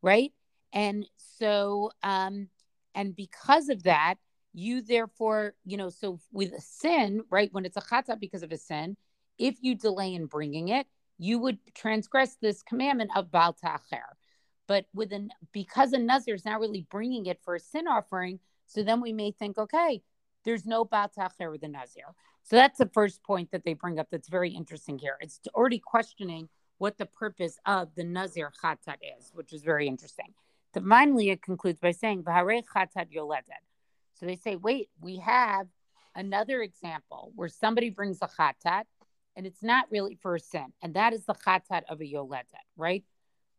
right? 0.02 0.32
And 0.72 1.06
so, 1.16 1.92
um, 2.02 2.48
and 2.94 3.16
because 3.16 3.68
of 3.68 3.84
that, 3.84 4.16
you 4.52 4.82
therefore, 4.82 5.54
you 5.64 5.76
know, 5.76 5.88
so 5.88 6.20
with 6.32 6.52
a 6.52 6.60
sin, 6.60 7.22
right, 7.30 7.52
when 7.52 7.64
it's 7.64 7.76
a 7.76 7.80
chata 7.80 8.18
because 8.18 8.42
of 8.42 8.52
a 8.52 8.58
sin, 8.58 8.96
if 9.38 9.56
you 9.62 9.74
delay 9.74 10.14
in 10.14 10.26
bringing 10.26 10.68
it, 10.68 10.86
you 11.18 11.38
would 11.38 11.58
transgress 11.74 12.36
this 12.36 12.62
commandment 12.62 13.10
of 13.16 13.30
Baal 13.30 13.52
Ta'cher. 13.52 14.16
But 14.66 14.86
with 14.94 15.12
an 15.12 15.30
because 15.52 15.92
a 15.92 15.98
Nazir 15.98 16.34
is 16.34 16.44
not 16.44 16.60
really 16.60 16.86
bringing 16.90 17.26
it 17.26 17.40
for 17.42 17.54
a 17.54 17.60
sin 17.60 17.86
offering, 17.86 18.40
so 18.66 18.82
then 18.82 19.00
we 19.00 19.12
may 19.12 19.30
think, 19.30 19.58
okay, 19.58 20.02
there's 20.44 20.64
no 20.66 20.84
Baal 20.84 21.08
Ta'cher 21.08 21.50
with 21.50 21.62
a 21.62 21.68
Nazir. 21.68 22.14
So 22.44 22.56
that's 22.56 22.78
the 22.78 22.90
first 22.92 23.22
point 23.22 23.50
that 23.52 23.64
they 23.64 23.74
bring 23.74 23.98
up 23.98 24.08
that's 24.10 24.28
very 24.28 24.50
interesting 24.50 24.98
here. 24.98 25.16
It's 25.20 25.40
already 25.54 25.78
questioning 25.78 26.48
what 26.78 26.98
the 26.98 27.06
purpose 27.06 27.58
of 27.64 27.94
the 27.94 28.04
Nazir 28.04 28.52
Chatat 28.62 28.98
is, 29.18 29.30
which 29.32 29.52
is 29.52 29.62
very 29.62 29.86
interesting. 29.88 30.34
So 30.74 30.82
finally, 30.86 31.30
it 31.30 31.40
concludes 31.40 31.78
by 31.78 31.92
saying, 31.92 32.24
Yoledet. 32.24 33.62
So 34.14 34.26
they 34.26 34.36
say, 34.36 34.56
wait, 34.56 34.90
we 35.00 35.18
have 35.18 35.68
another 36.14 36.62
example 36.62 37.32
where 37.34 37.48
somebody 37.48 37.90
brings 37.90 38.18
a 38.22 38.28
Chatat 38.28 38.84
and 39.36 39.46
it's 39.46 39.62
not 39.62 39.86
really 39.90 40.18
for 40.20 40.34
a 40.36 40.40
sin, 40.40 40.72
and 40.82 40.94
that 40.94 41.12
is 41.12 41.24
the 41.24 41.34
Chatat 41.34 41.82
of 41.88 42.00
a 42.00 42.04
Yoledet, 42.04 42.44
right? 42.76 43.04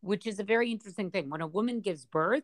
Which 0.01 0.27
is 0.27 0.39
a 0.39 0.43
very 0.43 0.71
interesting 0.71 1.11
thing. 1.11 1.29
When 1.29 1.41
a 1.41 1.47
woman 1.47 1.81
gives 1.81 2.05
birth, 2.05 2.43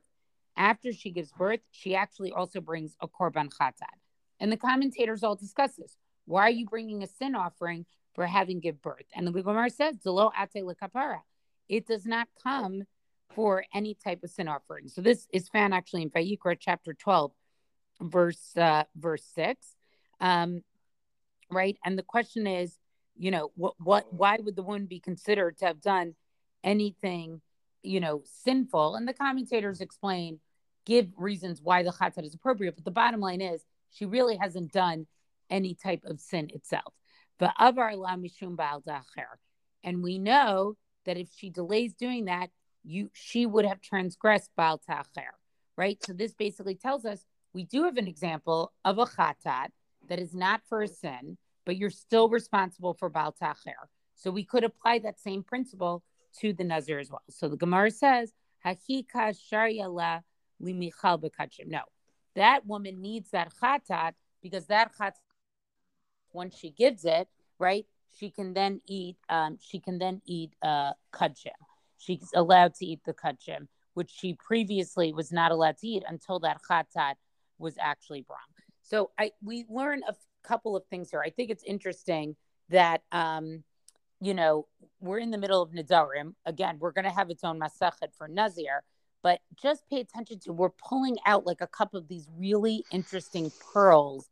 after 0.57 0.91
she 0.91 1.11
gives 1.11 1.31
birth, 1.31 1.61
she 1.71 1.95
actually 1.95 2.31
also 2.31 2.59
brings 2.59 2.95
a 2.99 3.07
Korban 3.07 3.49
Chatat. 3.49 3.97
And 4.39 4.51
the 4.51 4.57
commentators 4.57 5.23
all 5.23 5.35
discuss 5.35 5.75
this. 5.75 5.95
Why 6.25 6.43
are 6.43 6.49
you 6.49 6.65
bringing 6.65 7.03
a 7.03 7.07
sin 7.07 7.35
offering 7.35 7.85
for 8.13 8.25
having 8.25 8.59
give 8.59 8.81
birth? 8.81 9.05
And 9.15 9.25
the 9.25 9.31
Gemara 9.31 9.69
says, 9.69 9.97
"Zelo 9.97 10.31
ate 10.37 10.63
lekapara." 10.63 11.21
It 11.69 11.87
does 11.87 12.05
not 12.05 12.27
come 12.43 12.83
for 13.33 13.63
any 13.73 13.95
type 13.95 14.23
of 14.23 14.29
sin 14.29 14.47
offering. 14.47 14.89
So 14.89 15.01
this 15.01 15.27
is 15.31 15.47
found 15.49 15.73
actually 15.73 16.01
in 16.01 16.09
Vayikra 16.09 16.57
chapter 16.59 16.93
12, 16.93 17.31
verse 18.01 18.57
uh, 18.57 18.83
verse 18.95 19.23
6. 19.35 19.75
Um, 20.19 20.63
right? 21.49 21.77
And 21.85 21.97
the 21.97 22.03
question 22.03 22.47
is, 22.47 22.77
you 23.21 23.29
know, 23.29 23.51
what 23.53 23.75
what 23.77 24.07
mm-hmm. 24.07 24.17
why 24.17 24.37
would 24.41 24.55
the 24.55 24.63
woman 24.63 24.87
be 24.87 24.99
considered 24.99 25.59
to 25.59 25.65
have 25.65 25.79
done 25.79 26.15
anything, 26.63 27.39
you 27.83 27.99
know, 27.99 28.23
sinful? 28.25 28.95
And 28.95 29.07
the 29.07 29.13
commentators 29.13 29.79
explain, 29.79 30.39
give 30.87 31.07
reasons 31.15 31.61
why 31.61 31.83
the 31.83 31.91
chatat 31.91 32.25
is 32.25 32.33
appropriate. 32.33 32.75
But 32.75 32.83
the 32.83 32.89
bottom 32.89 33.19
line 33.19 33.39
is 33.39 33.63
she 33.91 34.07
really 34.07 34.37
hasn't 34.37 34.71
done 34.71 35.05
any 35.51 35.75
type 35.75 36.01
of 36.03 36.19
sin 36.19 36.49
itself. 36.51 36.95
But 37.37 37.53
avar 37.59 37.95
la 37.95 38.15
mishum. 38.15 38.57
And 39.83 40.01
we 40.01 40.17
know 40.17 40.77
that 41.05 41.17
if 41.17 41.29
she 41.35 41.51
delays 41.51 41.93
doing 41.93 42.25
that, 42.25 42.49
you 42.83 43.11
she 43.13 43.45
would 43.45 43.65
have 43.65 43.81
transgressed 43.81 44.49
Baal 44.57 44.81
Tacher, 44.89 45.33
right? 45.77 46.01
So 46.03 46.13
this 46.13 46.33
basically 46.33 46.73
tells 46.73 47.05
us 47.05 47.23
we 47.53 47.65
do 47.65 47.83
have 47.83 47.97
an 47.97 48.07
example 48.07 48.73
of 48.83 48.97
a 48.97 49.05
chatat 49.05 49.67
that 50.09 50.17
is 50.17 50.33
not 50.33 50.61
for 50.67 50.81
a 50.81 50.87
sin, 50.87 51.37
but 51.65 51.77
you're 51.77 51.89
still 51.89 52.29
responsible 52.29 52.93
for 52.93 53.09
Baal 53.09 53.35
Tacher. 53.39 53.73
So 54.15 54.31
we 54.31 54.43
could 54.43 54.63
apply 54.63 54.99
that 54.99 55.19
same 55.19 55.43
principle 55.43 56.03
to 56.39 56.53
the 56.53 56.63
Nazir 56.63 56.99
as 56.99 57.09
well. 57.09 57.23
So 57.29 57.47
the 57.47 57.57
Gemara 57.57 57.91
says, 57.91 58.33
Hakika 58.65 59.35
Sharia 59.49 59.87
limichal 60.61 61.21
bekachim. 61.21 61.67
No, 61.67 61.81
that 62.35 62.65
woman 62.65 63.01
needs 63.01 63.31
that 63.31 63.51
chatat 63.61 64.13
because 64.41 64.67
that 64.67 64.91
chatat, 64.95 65.13
once 66.33 66.57
she 66.57 66.69
gives 66.69 67.05
it, 67.05 67.27
right, 67.57 67.85
she 68.17 68.29
can 68.29 68.53
then 68.53 68.81
eat. 68.87 69.17
Um, 69.29 69.57
she 69.59 69.79
can 69.79 69.97
then 69.97 70.21
eat 70.25 70.53
uh, 70.61 70.93
kachim 71.13 71.57
she's 72.01 72.29
allowed 72.35 72.73
to 72.75 72.85
eat 72.85 73.01
the 73.05 73.13
kachim, 73.13 73.67
which 73.93 74.11
she 74.11 74.33
previously 74.33 75.13
was 75.13 75.31
not 75.31 75.51
allowed 75.51 75.77
to 75.77 75.87
eat 75.87 76.03
until 76.07 76.39
that 76.39 76.59
chatat 76.69 77.15
was 77.57 77.75
actually 77.79 78.21
brought. 78.21 78.39
So 78.81 79.11
I 79.17 79.31
we 79.43 79.65
learn 79.69 80.01
a 80.07 80.13
couple 80.43 80.75
of 80.75 80.85
things 80.85 81.11
here. 81.11 81.21
I 81.25 81.29
think 81.29 81.49
it's 81.49 81.63
interesting 81.63 82.35
that 82.69 83.01
um, 83.11 83.63
you 84.19 84.33
know 84.33 84.67
we're 84.99 85.19
in 85.19 85.31
the 85.31 85.37
middle 85.37 85.61
of 85.61 85.71
Nidarim. 85.71 86.33
Again, 86.45 86.77
we're 86.79 86.91
going 86.91 87.05
to 87.05 87.11
have 87.11 87.29
its 87.29 87.43
own 87.43 87.59
masachet 87.59 88.13
for 88.17 88.27
Nazir, 88.27 88.83
but 89.23 89.39
just 89.61 89.83
pay 89.89 89.99
attention 89.99 90.39
to 90.41 90.53
we're 90.53 90.69
pulling 90.69 91.17
out 91.25 91.45
like 91.45 91.61
a 91.61 91.67
couple 91.67 91.99
of 91.99 92.07
these 92.07 92.27
really 92.37 92.83
interesting 92.91 93.51
pearls 93.73 94.29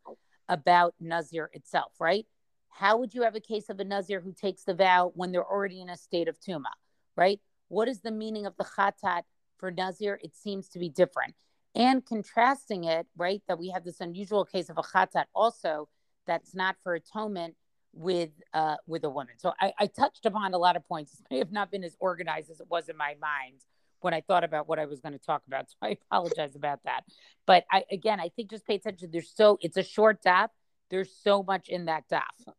about 0.48 0.94
Nazir 1.00 1.50
itself, 1.52 1.92
right? 2.00 2.26
How 2.70 2.96
would 2.98 3.14
you 3.14 3.22
have 3.22 3.34
a 3.34 3.40
case 3.40 3.68
of 3.68 3.78
a 3.80 3.84
Nazir 3.84 4.20
who 4.20 4.32
takes 4.32 4.64
the 4.64 4.74
vow 4.74 5.12
when 5.14 5.32
they're 5.32 5.44
already 5.44 5.80
in 5.80 5.88
a 5.88 5.96
state 5.96 6.28
of 6.28 6.38
tuma, 6.40 6.72
right? 7.16 7.40
What 7.68 7.88
is 7.88 8.00
the 8.00 8.10
meaning 8.10 8.46
of 8.46 8.56
the 8.56 8.64
chatat 8.64 9.22
for 9.58 9.70
Nazir? 9.70 10.18
It 10.22 10.34
seems 10.34 10.68
to 10.70 10.78
be 10.78 10.88
different. 10.88 11.34
And 11.74 12.04
contrasting 12.04 12.84
it, 12.84 13.06
right, 13.16 13.42
that 13.46 13.58
we 13.58 13.68
have 13.70 13.84
this 13.84 14.00
unusual 14.00 14.44
case 14.44 14.68
of 14.68 14.78
a 14.78 14.82
chatat 14.82 15.26
also 15.34 15.88
that's 16.26 16.54
not 16.54 16.76
for 16.82 16.94
atonement 16.94 17.54
with 17.92 18.30
uh, 18.54 18.76
with 18.86 19.04
a 19.04 19.10
woman. 19.10 19.34
So 19.38 19.52
I, 19.60 19.72
I 19.78 19.86
touched 19.86 20.26
upon 20.26 20.54
a 20.54 20.58
lot 20.58 20.76
of 20.76 20.86
points. 20.86 21.20
It 21.20 21.26
may 21.30 21.38
have 21.38 21.52
not 21.52 21.70
been 21.70 21.84
as 21.84 21.96
organized 22.00 22.50
as 22.50 22.60
it 22.60 22.66
was 22.70 22.88
in 22.88 22.96
my 22.96 23.16
mind 23.20 23.60
when 24.00 24.14
I 24.14 24.20
thought 24.20 24.44
about 24.44 24.68
what 24.68 24.78
I 24.78 24.86
was 24.86 25.00
going 25.00 25.12
to 25.12 25.18
talk 25.18 25.42
about. 25.46 25.68
So 25.70 25.76
I 25.82 25.98
apologize 26.10 26.56
about 26.56 26.80
that. 26.84 27.04
But 27.46 27.64
I 27.70 27.84
again, 27.90 28.20
I 28.20 28.28
think 28.28 28.50
just 28.50 28.66
pay 28.66 28.76
attention. 28.76 29.10
There's 29.12 29.32
so 29.34 29.58
it's 29.60 29.76
a 29.76 29.82
short 29.82 30.22
daf. 30.22 30.48
There's 30.90 31.10
so 31.22 31.42
much 31.42 31.68
in 31.68 31.86
that 31.86 32.04
daf. 32.10 32.52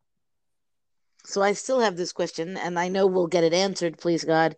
So 1.26 1.42
I 1.42 1.54
still 1.54 1.80
have 1.82 1.98
this 1.98 2.14
question, 2.14 2.58
and 2.58 2.80
I 2.80 2.88
know 2.88 3.06
we'll 3.06 3.28
get 3.28 3.44
it 3.44 3.54
answered, 3.54 4.00
please 4.00 4.24
God, 4.24 4.56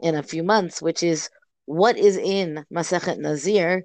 in 0.00 0.14
a 0.14 0.22
few 0.22 0.42
months, 0.42 0.80
which 0.80 1.02
is 1.02 1.28
what 1.66 1.98
is 1.98 2.16
in 2.16 2.64
Masechet 2.72 3.18
Nazir 3.18 3.84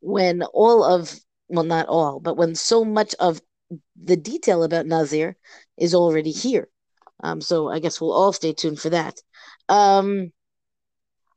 when 0.00 0.42
all 0.42 0.84
of, 0.84 1.12
well, 1.48 1.64
not 1.64 1.86
all, 1.88 2.20
but 2.20 2.36
when 2.36 2.54
so 2.54 2.84
much 2.84 3.14
of 3.18 3.40
the 4.02 4.16
detail 4.16 4.62
about 4.62 4.86
Nazir 4.86 5.36
is 5.76 5.94
already 5.94 6.30
here. 6.30 6.68
Um, 7.22 7.40
so 7.40 7.68
I 7.68 7.78
guess 7.78 8.00
we'll 8.00 8.12
all 8.12 8.32
stay 8.32 8.52
tuned 8.52 8.80
for 8.80 8.90
that. 8.90 9.20
Um, 9.68 10.32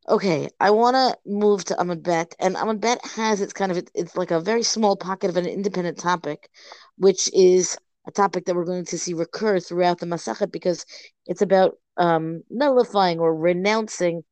okay, 0.10 0.50
I 0.60 0.72
want 0.72 0.96
to 0.96 1.18
move 1.25 1.65
to 1.65 1.75
Amud 1.75 2.04
Bet, 2.04 2.36
and 2.39 2.56
Amud 2.56 2.80
Bet 2.80 3.06
has 3.06 3.42
its 3.42 3.54
kind 3.54 3.72
of 3.72 3.84
it's 3.94 4.15
like 4.15 4.32
a 4.32 4.39
very 4.39 4.63
small 4.63 4.96
pocket 4.96 5.30
of 5.30 5.38
an 5.38 5.46
independent 5.46 6.00
topic, 6.00 6.50
which 6.98 7.30
is 7.34 7.77
a 8.08 8.12
topic 8.12 8.46
that 8.46 8.56
we're 8.56 8.65
going 8.65 8.86
to 8.86 8.98
see 9.00 9.13
recur 9.13 9.60
throughout 9.60 10.00
the 10.00 10.06
Masachet 10.06 10.51
because 10.51 10.86
it's 11.25 11.42
about 11.42 11.77
um, 11.98 12.44
nullifying 12.50 13.20
or 13.20 13.36
renouncing, 13.36 14.24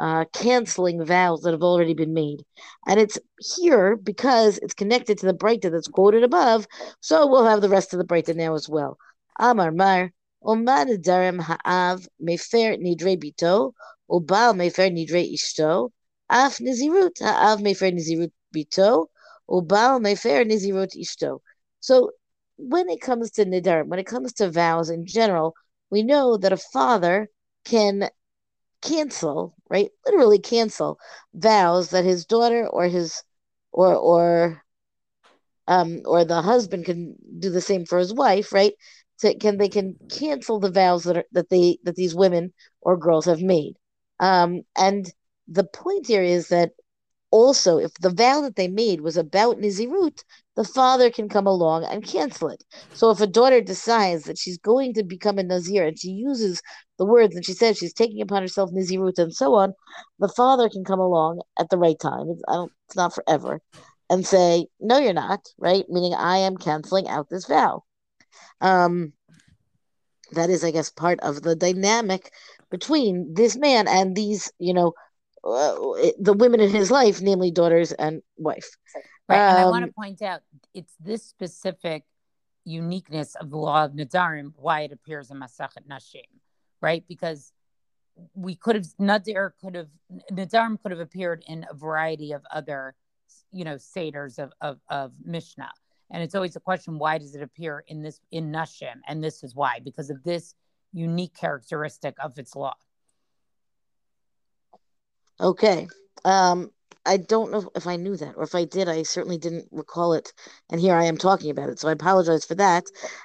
uh, 0.00 0.24
canceling 0.32 1.04
vows 1.04 1.42
that 1.42 1.52
have 1.52 1.62
already 1.62 1.94
been 1.94 2.14
made. 2.14 2.44
And 2.86 3.00
it's 3.00 3.18
here 3.56 3.96
because 3.96 4.58
it's 4.58 4.74
connected 4.74 5.18
to 5.18 5.26
the 5.26 5.34
Breita 5.34 5.70
that's 5.70 5.88
quoted 5.88 6.22
above. 6.22 6.66
So 7.00 7.26
we'll 7.26 7.44
have 7.46 7.60
the 7.60 7.68
rest 7.68 7.92
of 7.92 7.98
the 7.98 8.06
Breita 8.06 8.34
now 8.34 8.54
as 8.54 8.68
well. 8.68 8.98
Amar 9.38 9.70
Mar, 9.72 10.12
Omad 10.44 11.02
Darem 11.02 11.40
Ha'av 11.40 12.06
Mefer 12.22 12.78
Nidre 12.78 13.16
Bito, 13.16 13.72
Obal 14.10 14.54
Mefer 14.54 14.90
Nidre 14.90 15.32
Ishto, 15.34 15.90
Af 16.30 16.58
Nizirut 16.58 17.20
Ha'av 17.20 17.60
Mefer 17.60 17.92
Nizirut 17.92 18.32
Bito, 18.54 19.06
Obal 19.50 20.00
Mefer 20.00 20.44
Nizirut 20.44 20.96
Ishto. 20.96 21.40
So 21.80 22.10
when 22.58 22.88
it 22.88 23.00
comes 23.00 23.30
to 23.32 23.44
nidar, 23.44 23.86
when 23.86 24.00
it 24.00 24.06
comes 24.06 24.32
to 24.34 24.50
vows 24.50 24.90
in 24.90 25.06
general, 25.06 25.54
we 25.90 26.02
know 26.02 26.36
that 26.36 26.52
a 26.52 26.56
father 26.56 27.30
can 27.64 28.10
cancel, 28.82 29.54
right? 29.70 29.90
Literally 30.06 30.38
cancel 30.38 30.98
vows 31.34 31.90
that 31.90 32.04
his 32.04 32.24
daughter 32.26 32.66
or 32.66 32.84
his 32.88 33.22
or 33.72 33.94
or 33.94 34.62
um 35.66 36.00
or 36.04 36.24
the 36.24 36.42
husband 36.42 36.84
can 36.84 37.14
do 37.38 37.50
the 37.50 37.60
same 37.60 37.84
for 37.84 37.98
his 37.98 38.12
wife, 38.14 38.52
right? 38.52 38.74
Can 39.40 39.58
they 39.58 39.68
can 39.68 39.96
cancel 40.10 40.60
the 40.60 40.70
vows 40.70 41.04
that 41.04 41.16
are 41.16 41.24
that 41.32 41.50
they 41.50 41.78
that 41.84 41.96
these 41.96 42.14
women 42.14 42.52
or 42.80 42.96
girls 42.96 43.26
have 43.26 43.40
made. 43.42 43.74
Um 44.20 44.62
and 44.76 45.12
the 45.48 45.64
point 45.64 46.06
here 46.06 46.22
is 46.22 46.48
that 46.48 46.72
also 47.30 47.78
if 47.78 47.94
the 47.94 48.10
vow 48.10 48.42
that 48.42 48.56
they 48.56 48.68
made 48.68 49.00
was 49.00 49.16
about 49.16 49.58
Nizirut, 49.58 50.22
the 50.58 50.64
father 50.64 51.08
can 51.08 51.28
come 51.28 51.46
along 51.46 51.84
and 51.84 52.04
cancel 52.04 52.48
it. 52.48 52.64
So 52.92 53.10
if 53.10 53.20
a 53.20 53.28
daughter 53.28 53.60
decides 53.60 54.24
that 54.24 54.38
she's 54.38 54.58
going 54.58 54.92
to 54.94 55.04
become 55.04 55.38
a 55.38 55.44
Nazir 55.44 55.86
and 55.86 55.96
she 55.96 56.08
uses 56.08 56.60
the 56.98 57.04
words 57.04 57.36
and 57.36 57.46
she 57.46 57.52
says 57.52 57.78
she's 57.78 57.92
taking 57.92 58.20
upon 58.20 58.42
herself 58.42 58.72
Nazirut 58.72 59.20
and 59.20 59.32
so 59.32 59.54
on, 59.54 59.72
the 60.18 60.28
father 60.28 60.68
can 60.68 60.82
come 60.84 60.98
along 60.98 61.42
at 61.60 61.70
the 61.70 61.78
right 61.78 61.96
time. 62.00 62.26
It's, 62.30 62.42
it's 62.88 62.96
not 62.96 63.14
forever. 63.14 63.60
And 64.10 64.26
say, 64.26 64.66
no, 64.80 64.98
you're 64.98 65.12
not, 65.12 65.46
right? 65.58 65.84
Meaning 65.88 66.14
I 66.14 66.38
am 66.38 66.56
canceling 66.56 67.06
out 67.06 67.28
this 67.30 67.46
vow. 67.46 67.84
Um, 68.60 69.12
that 70.32 70.50
is, 70.50 70.64
I 70.64 70.72
guess, 70.72 70.90
part 70.90 71.20
of 71.20 71.42
the 71.42 71.54
dynamic 71.54 72.32
between 72.68 73.32
this 73.32 73.56
man 73.56 73.86
and 73.86 74.16
these, 74.16 74.50
you 74.58 74.74
know, 74.74 74.92
uh, 75.44 75.76
the 76.18 76.34
women 76.36 76.58
in 76.58 76.70
his 76.70 76.90
life, 76.90 77.20
namely 77.20 77.52
daughters 77.52 77.92
and 77.92 78.22
wife. 78.36 78.68
Right. 79.28 79.38
Um, 79.38 79.56
and 79.56 79.58
I 79.58 79.70
want 79.70 79.84
to 79.84 79.88
um, 79.88 79.94
point 79.94 80.22
out 80.22 80.40
it's 80.74 80.94
this 81.00 81.22
specific 81.22 82.04
uniqueness 82.64 83.34
of 83.34 83.50
the 83.50 83.56
law 83.56 83.84
of 83.84 83.92
Nadarim 83.92 84.52
why 84.56 84.82
it 84.82 84.92
appears 84.92 85.30
in 85.30 85.38
Masachet 85.38 85.86
Nashim, 85.88 86.22
right? 86.80 87.04
Because 87.08 87.52
we 88.34 88.54
could 88.54 88.76
have 88.76 88.86
Nadir 88.98 89.54
could 89.60 89.74
have 89.74 89.88
Nadarim 90.32 90.80
could 90.80 90.92
have 90.92 91.00
appeared 91.00 91.44
in 91.46 91.66
a 91.70 91.74
variety 91.74 92.32
of 92.32 92.42
other, 92.50 92.94
you 93.52 93.64
know, 93.64 93.76
seders 93.76 94.38
of, 94.38 94.52
of 94.60 94.80
of 94.88 95.12
Mishnah, 95.24 95.72
and 96.10 96.22
it's 96.22 96.34
always 96.34 96.56
a 96.56 96.60
question: 96.60 96.98
why 96.98 97.18
does 97.18 97.34
it 97.34 97.42
appear 97.42 97.84
in 97.86 98.02
this 98.02 98.20
in 98.30 98.50
Nashim? 98.50 98.96
And 99.06 99.22
this 99.22 99.44
is 99.44 99.54
why 99.54 99.80
because 99.84 100.10
of 100.10 100.22
this 100.24 100.54
unique 100.92 101.34
characteristic 101.34 102.14
of 102.22 102.38
its 102.38 102.56
law. 102.56 102.74
Okay. 105.40 105.86
Um, 106.24 106.72
I 107.08 107.16
don't 107.16 107.50
know 107.50 107.70
if 107.74 107.86
I 107.86 107.96
knew 107.96 108.16
that, 108.16 108.34
or 108.36 108.44
if 108.44 108.54
I 108.54 108.64
did, 108.64 108.88
I 108.88 109.02
certainly 109.02 109.38
didn't 109.38 109.68
recall 109.72 110.12
it. 110.12 110.32
And 110.70 110.80
here 110.80 110.94
I 110.94 111.04
am 111.04 111.16
talking 111.16 111.50
about 111.50 111.70
it, 111.70 111.78
so 111.80 111.88
I 111.88 111.92
apologize 111.92 112.44
for 112.44 112.54
that. 112.56 112.84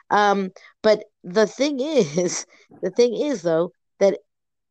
Um, 0.10 0.52
but 0.82 1.04
the 1.24 1.48
thing 1.48 1.80
is, 1.80 2.46
the 2.82 2.92
thing 2.92 3.14
is 3.16 3.42
though 3.42 3.72
that 4.00 4.20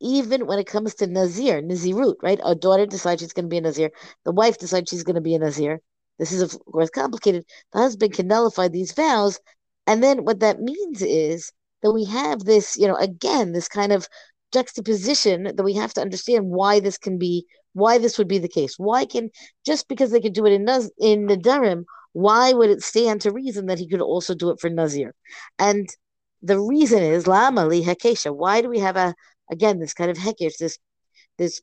even 0.00 0.46
when 0.46 0.58
it 0.58 0.66
comes 0.66 0.94
to 0.96 1.06
Nazir, 1.06 1.62
Nazirut, 1.62 2.16
right? 2.22 2.40
A 2.44 2.54
daughter 2.54 2.86
decides 2.86 3.22
she's 3.22 3.32
going 3.32 3.44
to 3.44 3.50
be 3.50 3.58
a 3.58 3.60
Nazir. 3.60 3.90
The 4.24 4.32
wife 4.32 4.58
decides 4.58 4.90
she's 4.90 5.04
going 5.04 5.14
to 5.14 5.20
be 5.20 5.34
a 5.34 5.38
Nazir. 5.38 5.80
This 6.18 6.32
is, 6.32 6.42
of 6.42 6.58
course, 6.64 6.90
complicated. 6.90 7.44
The 7.72 7.78
husband 7.78 8.12
can 8.12 8.26
nullify 8.26 8.68
these 8.68 8.92
vows. 8.92 9.38
And 9.86 10.02
then 10.02 10.24
what 10.24 10.40
that 10.40 10.60
means 10.60 11.02
is 11.02 11.52
that 11.82 11.92
we 11.92 12.04
have 12.04 12.40
this, 12.44 12.76
you 12.76 12.88
know, 12.88 12.96
again, 12.96 13.52
this 13.52 13.68
kind 13.68 13.92
of 13.92 14.08
juxtaposition 14.52 15.44
that 15.44 15.64
we 15.64 15.74
have 15.74 15.94
to 15.94 16.00
understand 16.00 16.50
why 16.50 16.80
this 16.80 16.98
can 16.98 17.18
be, 17.18 17.46
why 17.72 17.98
this 17.98 18.18
would 18.18 18.28
be 18.28 18.38
the 18.38 18.48
case. 18.48 18.74
Why 18.78 19.04
can, 19.04 19.30
just 19.64 19.88
because 19.88 20.10
they 20.10 20.20
could 20.20 20.32
do 20.32 20.46
it 20.46 20.52
in, 20.52 20.64
Naz, 20.64 20.90
in 20.98 21.26
Nadarim, 21.26 21.84
why 22.12 22.52
would 22.52 22.70
it 22.70 22.82
stand 22.82 23.22
to 23.22 23.32
reason 23.32 23.66
that 23.66 23.78
he 23.78 23.88
could 23.88 24.00
also 24.00 24.34
do 24.34 24.50
it 24.50 24.60
for 24.60 24.68
Nazir? 24.68 25.14
And 25.58 25.88
the 26.42 26.60
reason 26.60 27.02
is, 27.02 27.26
Lama 27.26 27.66
li 27.66 27.82
Hekesha. 27.82 28.34
Why 28.34 28.60
do 28.60 28.68
we 28.68 28.80
have 28.80 28.96
a 28.96 29.14
again 29.50 29.78
this 29.78 29.94
kind 29.94 30.10
of 30.10 30.18
hekesh, 30.18 30.58
this 30.58 30.78
this 31.38 31.62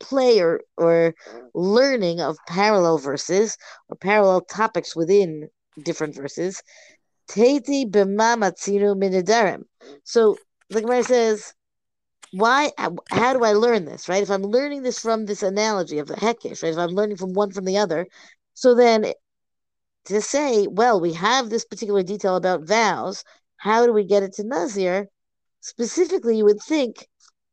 play 0.00 0.40
or, 0.40 0.62
or 0.76 1.14
learning 1.54 2.20
of 2.20 2.36
parallel 2.48 2.98
verses 2.98 3.56
or 3.88 3.96
parallel 3.96 4.40
topics 4.40 4.96
within 4.96 5.48
different 5.82 6.16
verses. 6.16 6.62
Teti 7.28 7.88
b'mamatzinu 7.88 8.96
minidarim. 8.96 9.62
So 10.04 10.36
the 10.70 10.80
Gemara 10.80 11.04
says, 11.04 11.54
why? 12.32 12.70
Uh, 12.78 12.92
how 13.10 13.32
do 13.32 13.44
I 13.44 13.52
learn 13.52 13.84
this? 13.84 14.08
Right? 14.08 14.22
If 14.22 14.30
I'm 14.30 14.42
learning 14.42 14.82
this 14.82 14.98
from 14.98 15.26
this 15.26 15.42
analogy 15.42 15.98
of 15.98 16.08
the 16.08 16.14
hekesh, 16.14 16.62
right? 16.62 16.72
If 16.72 16.78
I'm 16.78 16.90
learning 16.90 17.16
from 17.16 17.34
one 17.34 17.50
from 17.52 17.64
the 17.64 17.78
other, 17.78 18.06
so 18.54 18.74
then 18.74 19.12
to 20.06 20.20
say, 20.20 20.66
well, 20.66 21.00
we 21.00 21.12
have 21.14 21.50
this 21.50 21.64
particular 21.64 22.02
detail 22.02 22.36
about 22.36 22.66
vows. 22.66 23.24
How 23.56 23.86
do 23.86 23.92
we 23.92 24.04
get 24.04 24.22
it 24.22 24.32
to 24.34 24.44
Nazir? 24.44 25.08
specifically, 25.60 26.38
you 26.38 26.44
would 26.44 26.62
think 26.62 27.06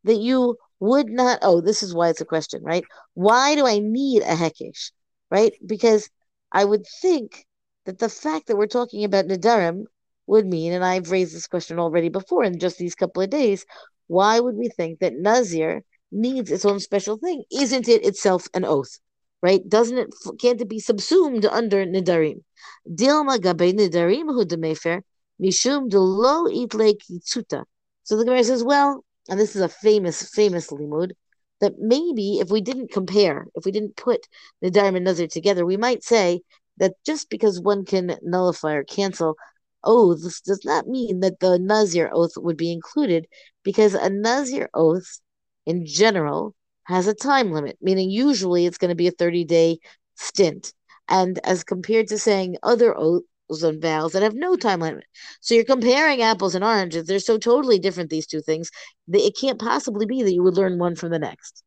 that 0.03 0.17
you 0.17 0.57
would 0.79 1.09
not. 1.09 1.39
Oh, 1.41 1.61
this 1.61 1.83
is 1.83 1.93
why 1.93 2.09
it's 2.09 2.21
a 2.21 2.25
question, 2.25 2.63
right? 2.63 2.83
Why 3.13 3.55
do 3.55 3.65
I 3.67 3.79
need 3.79 4.21
a 4.23 4.35
hekesh, 4.35 4.91
right? 5.29 5.53
Because 5.65 6.09
I 6.51 6.65
would 6.65 6.85
think 7.01 7.45
that 7.85 7.99
the 7.99 8.09
fact 8.09 8.47
that 8.47 8.57
we're 8.57 8.67
talking 8.67 9.03
about 9.03 9.25
Nadarim 9.25 9.85
would 10.27 10.45
mean, 10.45 10.73
and 10.73 10.83
I've 10.83 11.11
raised 11.11 11.35
this 11.35 11.47
question 11.47 11.79
already 11.79 12.09
before 12.09 12.43
in 12.43 12.59
just 12.59 12.77
these 12.77 12.95
couple 12.95 13.21
of 13.21 13.29
days, 13.29 13.65
why 14.07 14.39
would 14.39 14.55
we 14.55 14.69
think 14.69 14.99
that 14.99 15.13
Nazir 15.15 15.83
needs 16.11 16.51
its 16.51 16.65
own 16.65 16.79
special 16.79 17.17
thing? 17.17 17.43
Isn't 17.51 17.87
it 17.87 18.05
itself 18.05 18.47
an 18.53 18.65
oath? 18.65 18.99
Right? 19.41 19.67
Doesn't 19.67 19.97
it 19.97 20.13
can't 20.39 20.61
it 20.61 20.69
be 20.69 20.79
subsumed 20.79 21.45
under 21.45 21.85
Nidarim? 21.85 22.43
Dilma 22.89 23.39
gabe 23.41 23.75
Nidarim 23.77 24.27
hu 24.27 24.45
demefer 24.45 25.01
mishum 25.41 25.91
lo 25.91 26.45
itle 26.45 26.93
kitsuta. 26.97 27.63
So 28.03 28.17
the 28.17 28.25
Gemara 28.25 28.43
says, 28.43 28.63
well, 28.63 29.03
and 29.29 29.39
this 29.39 29.55
is 29.55 29.61
a 29.61 29.69
famous, 29.69 30.29
famous 30.29 30.71
limud, 30.71 31.11
that 31.59 31.73
maybe 31.77 32.39
if 32.39 32.49
we 32.49 32.61
didn't 32.61 32.91
compare, 32.91 33.47
if 33.55 33.65
we 33.65 33.71
didn't 33.71 33.97
put 33.97 34.27
Dharm 34.63 34.95
and 34.95 35.05
Nazir 35.05 35.27
together, 35.27 35.65
we 35.65 35.77
might 35.77 36.03
say 36.03 36.41
that 36.77 36.93
just 37.05 37.29
because 37.29 37.59
one 37.59 37.85
can 37.85 38.17
nullify 38.21 38.73
or 38.73 38.83
cancel 38.83 39.35
oaths 39.83 40.41
does 40.41 40.63
not 40.65 40.87
mean 40.87 41.19
that 41.21 41.39
the 41.39 41.59
Nazir 41.59 42.09
oath 42.13 42.33
would 42.37 42.57
be 42.57 42.71
included, 42.71 43.27
because 43.63 43.93
a 43.93 44.09
Nazir 44.09 44.69
oath 44.73 45.19
in 45.65 45.85
general 45.85 46.55
has 46.85 47.07
a 47.07 47.13
time 47.13 47.51
limit, 47.51 47.77
meaning 47.81 48.09
usually 48.09 48.65
it's 48.65 48.77
going 48.77 48.89
to 48.89 48.95
be 48.95 49.07
a 49.07 49.11
30 49.11 49.43
day 49.45 49.79
stint. 50.15 50.73
And 51.09 51.39
as 51.45 51.63
compared 51.63 52.07
to 52.07 52.17
saying 52.17 52.57
other 52.63 52.97
oaths 52.97 53.25
and 53.63 53.81
vows 53.81 54.11
that 54.11 54.23
have 54.23 54.35
no 54.35 54.55
time 54.57 54.81
limit. 54.81 55.05
So 55.39 55.55
you're 55.55 55.63
comparing 55.63 56.21
apples 56.21 56.53
and 56.55 56.65
oranges. 56.65 57.07
They're 57.07 57.19
so 57.19 57.37
totally 57.37 57.79
different, 57.79 58.09
these 58.09 58.27
two 58.27 58.41
things, 58.41 58.69
that 59.07 59.25
it 59.25 59.37
can't 59.39 59.59
possibly 59.59 60.05
be 60.05 60.23
that 60.23 60.33
you 60.33 60.43
would 60.43 60.57
learn 60.57 60.79
one 60.79 60.95
from 60.95 61.11
the 61.11 61.19
next. 61.19 61.63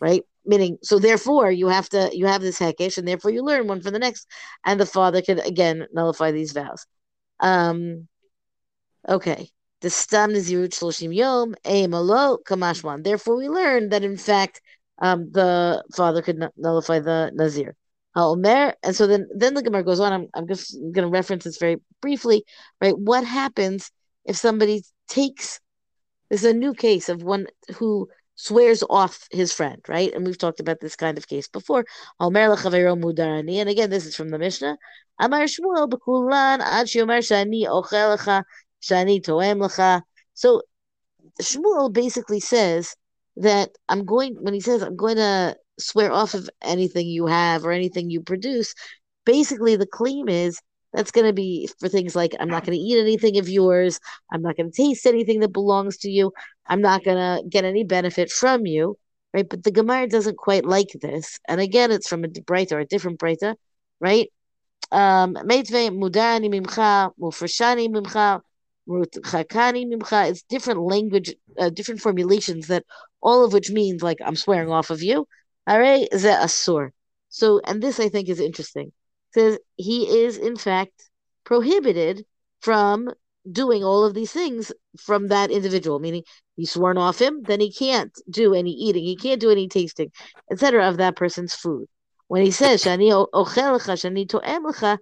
Right? 0.00 0.22
Meaning, 0.44 0.78
so 0.82 0.98
therefore 0.98 1.50
you 1.50 1.68
have 1.68 1.88
to 1.90 2.10
you 2.12 2.26
have 2.26 2.42
this 2.42 2.58
hekesh, 2.58 2.98
and 2.98 3.06
therefore 3.06 3.30
you 3.30 3.44
learn 3.44 3.66
one 3.66 3.80
from 3.80 3.92
the 3.92 3.98
next, 3.98 4.26
and 4.64 4.80
the 4.80 4.86
father 4.86 5.22
could 5.22 5.46
again 5.46 5.86
nullify 5.92 6.32
these 6.32 6.52
vows. 6.52 6.86
Um 7.42 8.08
okay. 9.08 9.50
The 9.82 9.90
stam 9.90 10.30
nazirut 10.30 10.70
shloshim 10.70 11.14
yom 11.14 11.54
alo 11.64 12.38
kamashman. 12.46 13.02
Therefore, 13.04 13.36
we 13.36 13.48
learn 13.48 13.88
that 13.90 14.04
in 14.04 14.16
fact 14.16 14.62
um, 14.98 15.30
the 15.32 15.82
father 15.94 16.22
could 16.22 16.42
nullify 16.56 17.00
the 17.00 17.32
nazir. 17.34 17.74
Ha'omer, 18.14 18.74
and 18.82 18.94
so 18.94 19.06
then 19.06 19.26
then 19.34 19.54
the 19.54 19.62
Gemara 19.62 19.82
goes 19.82 19.98
on. 19.98 20.12
I'm 20.12 20.26
I'm 20.34 20.46
just 20.46 20.78
going 20.78 21.06
to 21.06 21.08
reference 21.08 21.44
this 21.44 21.58
very 21.58 21.78
briefly, 22.00 22.44
right? 22.80 22.96
What 22.96 23.24
happens 23.24 23.90
if 24.24 24.36
somebody 24.36 24.84
takes? 25.08 25.60
This 26.30 26.44
is 26.44 26.50
a 26.50 26.54
new 26.54 26.74
case 26.74 27.08
of 27.08 27.22
one 27.22 27.46
who 27.76 28.08
swears 28.34 28.82
off 28.88 29.26
his 29.30 29.52
friend, 29.52 29.80
right? 29.88 30.12
And 30.12 30.26
we've 30.26 30.38
talked 30.38 30.60
about 30.60 30.80
this 30.80 30.96
kind 30.96 31.18
of 31.18 31.28
case 31.28 31.48
before. 31.48 31.84
And 32.20 32.36
again, 32.36 33.90
this 33.90 34.06
is 34.06 34.16
from 34.16 34.30
the 34.30 34.38
Mishnah. 34.38 34.76
So 40.34 40.62
Shmuel 41.40 41.92
basically 41.92 42.40
says 42.40 42.96
that 43.36 43.70
I'm 43.88 44.04
going 44.04 44.36
when 44.40 44.54
he 44.54 44.60
says 44.60 44.82
I'm 44.82 44.96
going 44.96 45.16
to 45.16 45.56
swear 45.78 46.12
off 46.12 46.34
of 46.34 46.50
anything 46.62 47.06
you 47.06 47.26
have 47.26 47.64
or 47.64 47.72
anything 47.72 48.10
you 48.10 48.20
produce. 48.20 48.74
Basically, 49.24 49.76
the 49.76 49.86
claim 49.86 50.28
is 50.28 50.60
that's 50.92 51.10
going 51.10 51.26
to 51.26 51.32
be 51.32 51.68
for 51.78 51.88
things 51.88 52.14
like 52.14 52.34
I'm 52.38 52.48
not 52.48 52.64
going 52.64 52.76
to 52.78 52.82
eat 52.84 53.00
anything 53.00 53.38
of 53.38 53.48
yours. 53.48 53.98
I'm 54.30 54.42
not 54.42 54.56
going 54.56 54.70
to 54.70 54.76
taste 54.76 55.06
anything 55.06 55.40
that 55.40 55.52
belongs 55.52 55.98
to 55.98 56.10
you. 56.10 56.32
I'm 56.66 56.80
not 56.80 57.04
going 57.04 57.16
to 57.16 57.48
get 57.48 57.64
any 57.64 57.84
benefit 57.84 58.30
from 58.30 58.66
you. 58.66 58.98
Right. 59.34 59.48
But 59.48 59.64
the 59.64 59.70
Gemara 59.70 60.08
doesn't 60.08 60.36
quite 60.36 60.66
like 60.66 60.90
this. 61.00 61.38
And 61.48 61.60
again, 61.60 61.90
it's 61.90 62.08
from 62.08 62.24
a 62.24 62.28
Breita 62.28 62.72
or 62.72 62.80
a 62.80 62.86
different 62.86 63.18
Breita, 63.18 63.54
right? 64.00 64.30
Um. 64.90 65.36
It's 65.48 65.70
different 70.42 70.80
language, 70.80 71.34
uh, 71.58 71.70
different 71.70 72.00
formulations 72.00 72.66
that 72.66 72.84
all 73.22 73.44
of 73.44 73.52
which 73.54 73.70
means 73.70 74.02
like 74.02 74.18
I'm 74.24 74.36
swearing 74.36 74.70
off 74.70 74.90
of 74.90 75.02
you. 75.02 75.26
Are 75.66 75.82
ze 75.84 76.28
asur. 76.28 76.90
So, 77.28 77.60
and 77.64 77.82
this 77.82 78.00
I 78.00 78.08
think 78.10 78.28
is 78.28 78.40
interesting. 78.40 78.92
Says 79.34 79.58
he 79.76 80.24
is 80.24 80.36
in 80.36 80.56
fact 80.56 81.10
prohibited 81.44 82.24
from 82.60 83.10
doing 83.50 83.82
all 83.82 84.04
of 84.04 84.14
these 84.14 84.30
things 84.32 84.72
from 84.98 85.28
that 85.28 85.50
individual, 85.50 85.98
meaning 85.98 86.22
he's 86.54 86.70
sworn 86.72 86.98
off 86.98 87.20
him, 87.20 87.42
then 87.42 87.60
he 87.60 87.72
can't 87.72 88.16
do 88.30 88.54
any 88.54 88.70
eating, 88.70 89.02
he 89.04 89.16
can't 89.16 89.40
do 89.40 89.50
any 89.50 89.68
tasting, 89.68 90.12
etc. 90.50 90.88
of 90.88 90.98
that 90.98 91.16
person's 91.16 91.54
food. 91.54 91.86
When 92.28 92.42
he 92.42 92.50
says 92.50 92.84
shani 92.84 93.10
shani 93.32 94.98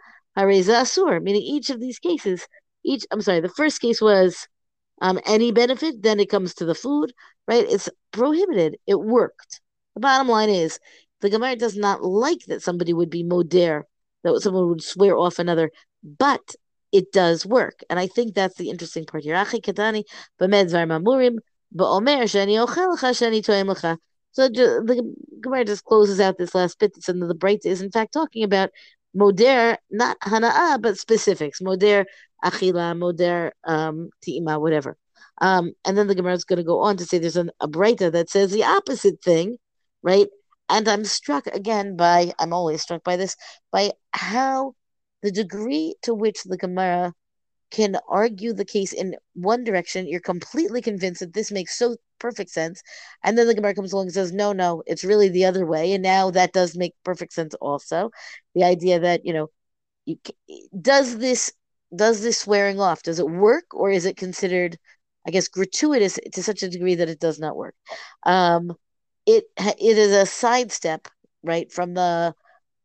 meaning 1.22 1.42
each 1.42 1.70
of 1.70 1.80
these 1.80 1.98
cases, 1.98 2.46
each 2.84 3.04
I'm 3.10 3.20
sorry, 3.20 3.40
the 3.40 3.48
first 3.48 3.80
case 3.80 4.00
was 4.00 4.48
um, 5.00 5.20
any 5.26 5.52
benefit, 5.52 6.02
then 6.02 6.20
it 6.20 6.30
comes 6.30 6.54
to 6.54 6.64
the 6.64 6.74
food, 6.74 7.12
right? 7.46 7.64
It's 7.68 7.88
prohibited. 8.12 8.76
It 8.86 9.00
worked. 9.00 9.60
The 9.94 10.00
bottom 10.00 10.28
line 10.28 10.50
is 10.50 10.78
the 11.20 11.30
Gemara 11.30 11.56
does 11.56 11.76
not 11.76 12.02
like 12.02 12.40
that 12.46 12.62
somebody 12.62 12.92
would 12.92 13.10
be 13.10 13.22
moder, 13.22 13.86
that 14.22 14.40
someone 14.40 14.68
would 14.68 14.82
swear 14.82 15.16
off 15.16 15.38
another, 15.38 15.70
but 16.02 16.54
it 16.92 17.12
does 17.12 17.46
work. 17.46 17.80
And 17.88 17.98
I 17.98 18.06
think 18.06 18.34
that's 18.34 18.56
the 18.56 18.70
interesting 18.70 19.04
part 19.04 19.22
here. 19.24 19.36
So 24.32 24.48
the 24.48 25.14
Gemara 25.40 25.64
just 25.64 25.84
closes 25.84 26.20
out 26.20 26.38
this 26.38 26.54
last 26.54 26.78
bit 26.78 26.92
and 27.08 27.22
the 27.22 27.34
Breita 27.34 27.66
is 27.66 27.82
in 27.82 27.90
fact 27.90 28.12
talking 28.12 28.44
about 28.44 28.70
moder, 29.14 29.76
not 29.90 30.18
hana'ah, 30.20 30.80
but 30.80 30.98
specifics. 30.98 31.60
Moder 31.60 32.06
achila, 32.44 32.96
moder 32.96 33.52
um, 33.64 34.10
ti'ima, 34.24 34.60
whatever. 34.60 34.96
Um, 35.40 35.72
and 35.84 35.96
then 35.96 36.06
the 36.06 36.14
Gemara 36.14 36.34
is 36.34 36.44
going 36.44 36.58
to 36.58 36.64
go 36.64 36.80
on 36.80 36.96
to 36.98 37.04
say 37.04 37.18
there's 37.18 37.36
an, 37.36 37.50
a 37.60 37.68
Breita 37.68 38.12
that 38.12 38.30
says 38.30 38.50
the 38.50 38.64
opposite 38.64 39.22
thing, 39.22 39.58
right? 40.02 40.28
And 40.70 40.88
I'm 40.88 41.04
struck 41.04 41.46
again 41.48 41.96
by, 41.96 42.32
I'm 42.38 42.52
always 42.54 42.82
struck 42.82 43.04
by 43.04 43.16
this, 43.16 43.36
by 43.72 43.92
how 44.12 44.74
the 45.22 45.30
degree 45.32 45.96
to 46.02 46.14
which 46.14 46.44
the 46.44 46.56
Gemara 46.56 47.14
can 47.70 47.96
argue 48.08 48.52
the 48.52 48.64
case 48.64 48.92
in 48.92 49.16
one 49.34 49.64
direction. 49.64 50.06
You're 50.08 50.20
completely 50.20 50.82
convinced 50.82 51.20
that 51.20 51.34
this 51.34 51.50
makes 51.52 51.78
so 51.78 51.96
perfect 52.18 52.50
sense. 52.50 52.82
And 53.24 53.36
then 53.38 53.46
the 53.46 53.54
Gemara 53.54 53.74
comes 53.74 53.92
along 53.92 54.06
and 54.06 54.14
says, 54.14 54.32
no, 54.32 54.52
no, 54.52 54.82
it's 54.86 55.04
really 55.04 55.28
the 55.28 55.44
other 55.46 55.66
way. 55.66 55.92
And 55.92 56.02
now 56.02 56.30
that 56.32 56.52
does 56.52 56.76
make 56.76 56.94
perfect 57.04 57.32
sense 57.32 57.54
also. 57.54 58.10
The 58.54 58.64
idea 58.64 59.00
that, 59.00 59.24
you 59.24 59.32
know, 59.32 59.48
you, 60.06 60.18
does 60.80 61.18
this 61.18 61.52
does 61.94 62.22
this 62.22 62.38
swearing 62.38 62.80
off 62.80 63.02
does 63.02 63.18
it 63.18 63.28
work 63.28 63.64
or 63.74 63.90
is 63.90 64.04
it 64.06 64.16
considered 64.16 64.78
i 65.26 65.30
guess 65.30 65.48
gratuitous 65.48 66.18
to 66.32 66.42
such 66.42 66.62
a 66.62 66.68
degree 66.68 66.94
that 66.94 67.08
it 67.08 67.20
does 67.20 67.38
not 67.38 67.56
work 67.56 67.74
um 68.24 68.72
it 69.26 69.44
it 69.56 69.98
is 69.98 70.12
a 70.12 70.26
sidestep 70.26 71.08
right 71.42 71.72
from 71.72 71.94
the 71.94 72.34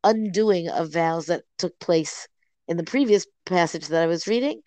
undoing 0.04 0.69
of 0.69 0.93
vows 0.93 1.26
that 1.28 1.43
took 1.58 1.78
place 1.80 2.28
in 2.67 2.78
the 2.78 2.84
previous 2.84 3.26
passage 3.45 3.88
that 3.88 4.04
i 4.04 4.08
was 4.08 4.28
reading. 4.28 4.62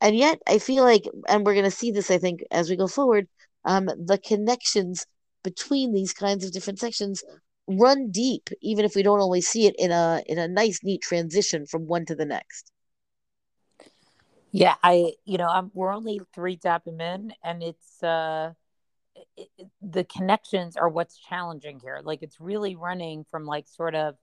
And 0.00 0.16
yet 0.16 0.40
i 0.46 0.58
feel 0.58 0.84
like 0.84 1.04
and 1.28 1.44
we're 1.44 1.54
going 1.54 1.64
to 1.64 1.70
see 1.70 1.90
this 1.90 2.10
i 2.10 2.18
think 2.18 2.40
as 2.50 2.68
we 2.70 2.76
go 2.76 2.88
forward 2.88 3.28
um 3.64 3.86
the 3.86 4.18
connections 4.18 5.06
between 5.44 5.92
these 5.92 6.12
kinds 6.12 6.44
of 6.44 6.52
different 6.52 6.78
sections 6.78 7.22
run 7.66 8.10
deep 8.10 8.50
even 8.60 8.84
if 8.84 8.94
we 8.94 9.02
don't 9.02 9.20
always 9.20 9.46
see 9.48 9.66
it 9.66 9.74
in 9.78 9.90
a 9.92 10.22
in 10.26 10.38
a 10.38 10.48
nice 10.48 10.80
neat 10.82 11.02
transition 11.02 11.66
from 11.66 11.86
one 11.86 12.04
to 12.06 12.14
the 12.14 12.26
next. 12.26 12.72
Yeah, 14.52 14.74
I, 14.82 15.14
you 15.24 15.38
know, 15.38 15.48
I'm, 15.48 15.70
we're 15.72 15.94
only 15.94 16.20
three 16.34 16.58
dapim 16.58 17.00
in, 17.00 17.32
and 17.42 17.62
it's 17.62 18.02
uh, 18.02 18.52
it, 19.36 19.48
the 19.80 20.04
connections 20.04 20.76
are 20.76 20.88
what's 20.88 21.18
challenging 21.18 21.80
here. 21.80 22.00
Like 22.02 22.22
it's 22.22 22.40
really 22.40 22.76
running 22.76 23.24
from 23.30 23.46
like 23.46 23.66
sort 23.68 23.94
of, 23.94 24.16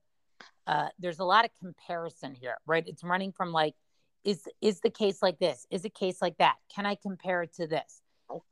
uh, 0.68 0.90
there's 1.00 1.20
a 1.20 1.24
lot 1.24 1.46
of 1.46 1.52
comparison 1.60 2.36
here, 2.36 2.58
right? 2.66 2.84
It's 2.88 3.04
running 3.04 3.32
from 3.32 3.52
like, 3.52 3.76
is 4.24 4.48
is 4.62 4.82
the 4.82 4.90
case 4.90 5.22
like 5.22 5.40
this? 5.40 5.66
Is 5.72 5.86
a 5.86 5.90
case 5.90 6.22
like 6.22 6.38
that? 6.40 6.56
Can 6.76 6.86
I 6.86 6.96
compare 6.96 7.42
it 7.44 7.54
to 7.56 7.68
this? 7.68 8.02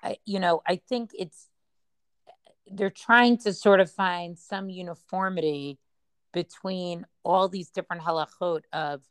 I, 0.02 0.18
you 0.26 0.40
know, 0.40 0.62
I 0.66 0.78
think 0.88 1.12
it's 1.14 1.50
they're 2.72 2.90
trying 2.90 3.38
to 3.40 3.54
sort 3.54 3.80
of 3.80 3.92
find 3.92 4.40
some 4.40 4.70
uniformity 4.70 5.78
between 6.34 7.06
all 7.24 7.50
these 7.50 7.70
different 7.70 8.02
halachot 8.02 8.62
of 8.72 9.02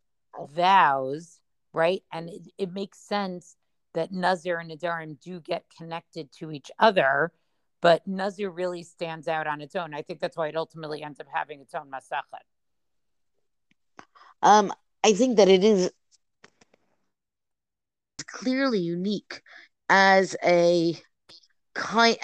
vows 0.51 1.41
right? 1.77 2.03
And 2.11 2.31
it, 2.31 2.43
it 2.57 2.73
makes 2.73 2.99
sense 2.99 3.55
that 3.97 4.13
Nazir 4.13 4.59
and 4.59 4.71
Nadarim 4.71 5.19
do 5.21 5.41
get 5.41 5.65
connected 5.77 6.31
to 6.39 6.53
each 6.53 6.71
other, 6.79 7.33
but 7.81 8.07
Nazir 8.07 8.51
really 8.51 8.83
stands 8.83 9.27
out 9.27 9.47
on 9.47 9.61
its 9.61 9.75
own. 9.75 9.95
I 9.95 10.03
think 10.03 10.21
that's 10.21 10.37
why 10.37 10.49
it 10.49 10.57
ultimately 10.57 11.03
ends 11.03 11.19
up 11.19 11.27
having 11.33 11.61
its 11.61 11.75
own 11.75 11.91
Masachet. 11.91 12.45
Um, 14.43 14.73
I 15.03 15.15
think 15.15 15.39
that 15.39 15.49
it 15.49 15.65
is 15.65 15.91
clearly 18.27 18.81
unique 18.81 19.41
as 19.89 20.37
a 20.45 20.95
kind. 21.75 22.17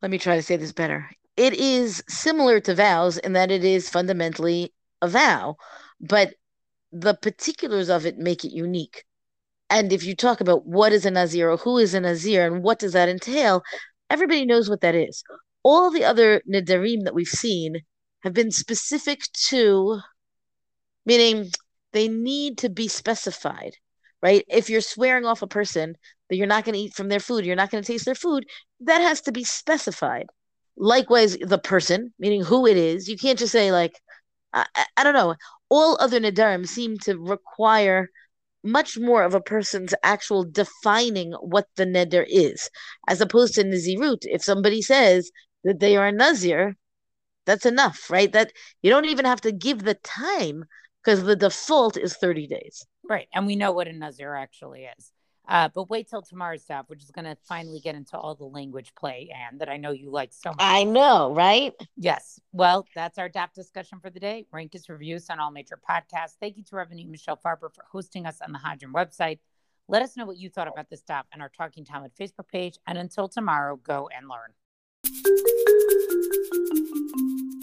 Let 0.00 0.10
me 0.10 0.18
try 0.18 0.36
to 0.36 0.42
say 0.42 0.56
this 0.56 0.72
better. 0.72 1.10
It 1.36 1.54
is 1.54 2.04
similar 2.08 2.60
to 2.60 2.74
vows 2.74 3.18
in 3.18 3.32
that 3.32 3.50
it 3.50 3.64
is 3.64 3.88
fundamentally 3.88 4.74
a 5.00 5.08
vow, 5.08 5.56
but 6.00 6.34
the 6.92 7.14
particulars 7.14 7.88
of 7.88 8.06
it 8.06 8.18
make 8.18 8.44
it 8.44 8.52
unique. 8.52 9.04
And 9.72 9.90
if 9.90 10.04
you 10.04 10.14
talk 10.14 10.42
about 10.42 10.66
what 10.66 10.92
is 10.92 11.06
a 11.06 11.10
Nazir 11.10 11.50
or 11.50 11.56
who 11.56 11.78
is 11.78 11.94
a 11.94 12.00
Nazir 12.00 12.46
and 12.46 12.62
what 12.62 12.78
does 12.78 12.92
that 12.92 13.08
entail, 13.08 13.62
everybody 14.10 14.44
knows 14.44 14.68
what 14.68 14.82
that 14.82 14.94
is. 14.94 15.24
All 15.62 15.90
the 15.90 16.04
other 16.04 16.42
Nidarim 16.46 17.04
that 17.04 17.14
we've 17.14 17.26
seen 17.26 17.76
have 18.22 18.34
been 18.34 18.50
specific 18.50 19.22
to, 19.48 19.98
meaning 21.06 21.50
they 21.94 22.06
need 22.06 22.58
to 22.58 22.68
be 22.68 22.86
specified, 22.86 23.72
right? 24.22 24.44
If 24.46 24.68
you're 24.68 24.82
swearing 24.82 25.24
off 25.24 25.40
a 25.40 25.46
person 25.46 25.96
that 26.28 26.36
you're 26.36 26.46
not 26.46 26.66
going 26.66 26.74
to 26.74 26.80
eat 26.80 26.92
from 26.92 27.08
their 27.08 27.18
food, 27.18 27.46
you're 27.46 27.56
not 27.56 27.70
going 27.70 27.82
to 27.82 27.92
taste 27.92 28.04
their 28.04 28.14
food, 28.14 28.44
that 28.80 29.00
has 29.00 29.22
to 29.22 29.32
be 29.32 29.42
specified. 29.42 30.26
Likewise, 30.76 31.38
the 31.38 31.58
person, 31.58 32.12
meaning 32.18 32.44
who 32.44 32.66
it 32.66 32.76
is, 32.76 33.08
you 33.08 33.16
can't 33.16 33.38
just 33.38 33.52
say, 33.52 33.72
like, 33.72 33.98
I, 34.52 34.66
I 34.98 35.02
don't 35.02 35.14
know 35.14 35.34
all 35.72 35.96
other 36.00 36.20
nadarim 36.20 36.68
seem 36.68 36.98
to 36.98 37.16
require 37.16 38.10
much 38.64 38.98
more 38.98 39.22
of 39.22 39.34
a 39.34 39.40
person's 39.40 39.94
actual 40.02 40.44
defining 40.44 41.32
what 41.32 41.66
the 41.76 41.84
neder 41.84 42.24
is, 42.28 42.70
as 43.08 43.20
opposed 43.20 43.54
to 43.54 43.64
nazirut. 43.64 44.22
If 44.22 44.42
somebody 44.42 44.82
says 44.82 45.30
that 45.64 45.80
they 45.80 45.96
are 45.96 46.08
a 46.08 46.12
nazir, 46.12 46.76
that's 47.44 47.66
enough, 47.66 48.10
right? 48.10 48.32
That 48.32 48.52
you 48.82 48.90
don't 48.90 49.06
even 49.06 49.24
have 49.24 49.40
to 49.42 49.52
give 49.52 49.82
the 49.82 49.94
time 49.94 50.64
because 51.02 51.24
the 51.24 51.36
default 51.36 51.96
is 51.96 52.16
30 52.16 52.46
days. 52.46 52.86
Right. 53.08 53.26
And 53.34 53.46
we 53.46 53.56
know 53.56 53.72
what 53.72 53.88
a 53.88 53.92
nazir 53.92 54.34
actually 54.34 54.88
is. 54.96 55.12
Uh, 55.48 55.68
but 55.74 55.90
wait 55.90 56.08
till 56.08 56.22
tomorrow's 56.22 56.62
stuff, 56.62 56.84
which 56.88 57.02
is 57.02 57.10
going 57.10 57.24
to 57.24 57.36
finally 57.44 57.80
get 57.80 57.94
into 57.94 58.16
all 58.16 58.34
the 58.34 58.44
language 58.44 58.92
play, 58.94 59.30
and 59.48 59.60
that 59.60 59.68
I 59.68 59.76
know 59.76 59.90
you 59.90 60.10
like 60.10 60.32
so 60.32 60.50
much. 60.50 60.58
I 60.60 60.84
know, 60.84 61.32
right? 61.34 61.74
Yes. 61.96 62.40
Well, 62.52 62.86
that's 62.94 63.18
our 63.18 63.28
DAP 63.28 63.52
discussion 63.52 63.98
for 64.00 64.08
the 64.08 64.20
day. 64.20 64.46
Rank 64.52 64.74
is 64.74 64.88
reviews 64.88 65.28
on 65.30 65.40
all 65.40 65.50
major 65.50 65.78
podcasts. 65.88 66.36
Thank 66.40 66.56
you 66.56 66.62
to 66.64 66.76
Rabbanit 66.76 67.08
Michelle 67.08 67.40
Farber 67.44 67.74
for 67.74 67.84
hosting 67.90 68.24
us 68.24 68.40
on 68.40 68.52
the 68.52 68.58
Hadran 68.58 68.92
website. 68.92 69.40
Let 69.88 70.02
us 70.02 70.16
know 70.16 70.26
what 70.26 70.36
you 70.36 70.48
thought 70.48 70.68
about 70.68 70.88
this 70.88 71.02
DAP 71.02 71.26
and 71.32 71.42
our 71.42 71.48
Talking 71.50 71.84
Talmud 71.84 72.12
Facebook 72.18 72.48
page. 72.48 72.78
And 72.86 72.96
until 72.96 73.28
tomorrow, 73.28 73.76
go 73.76 74.08
and 74.16 74.28
learn. 74.28 74.52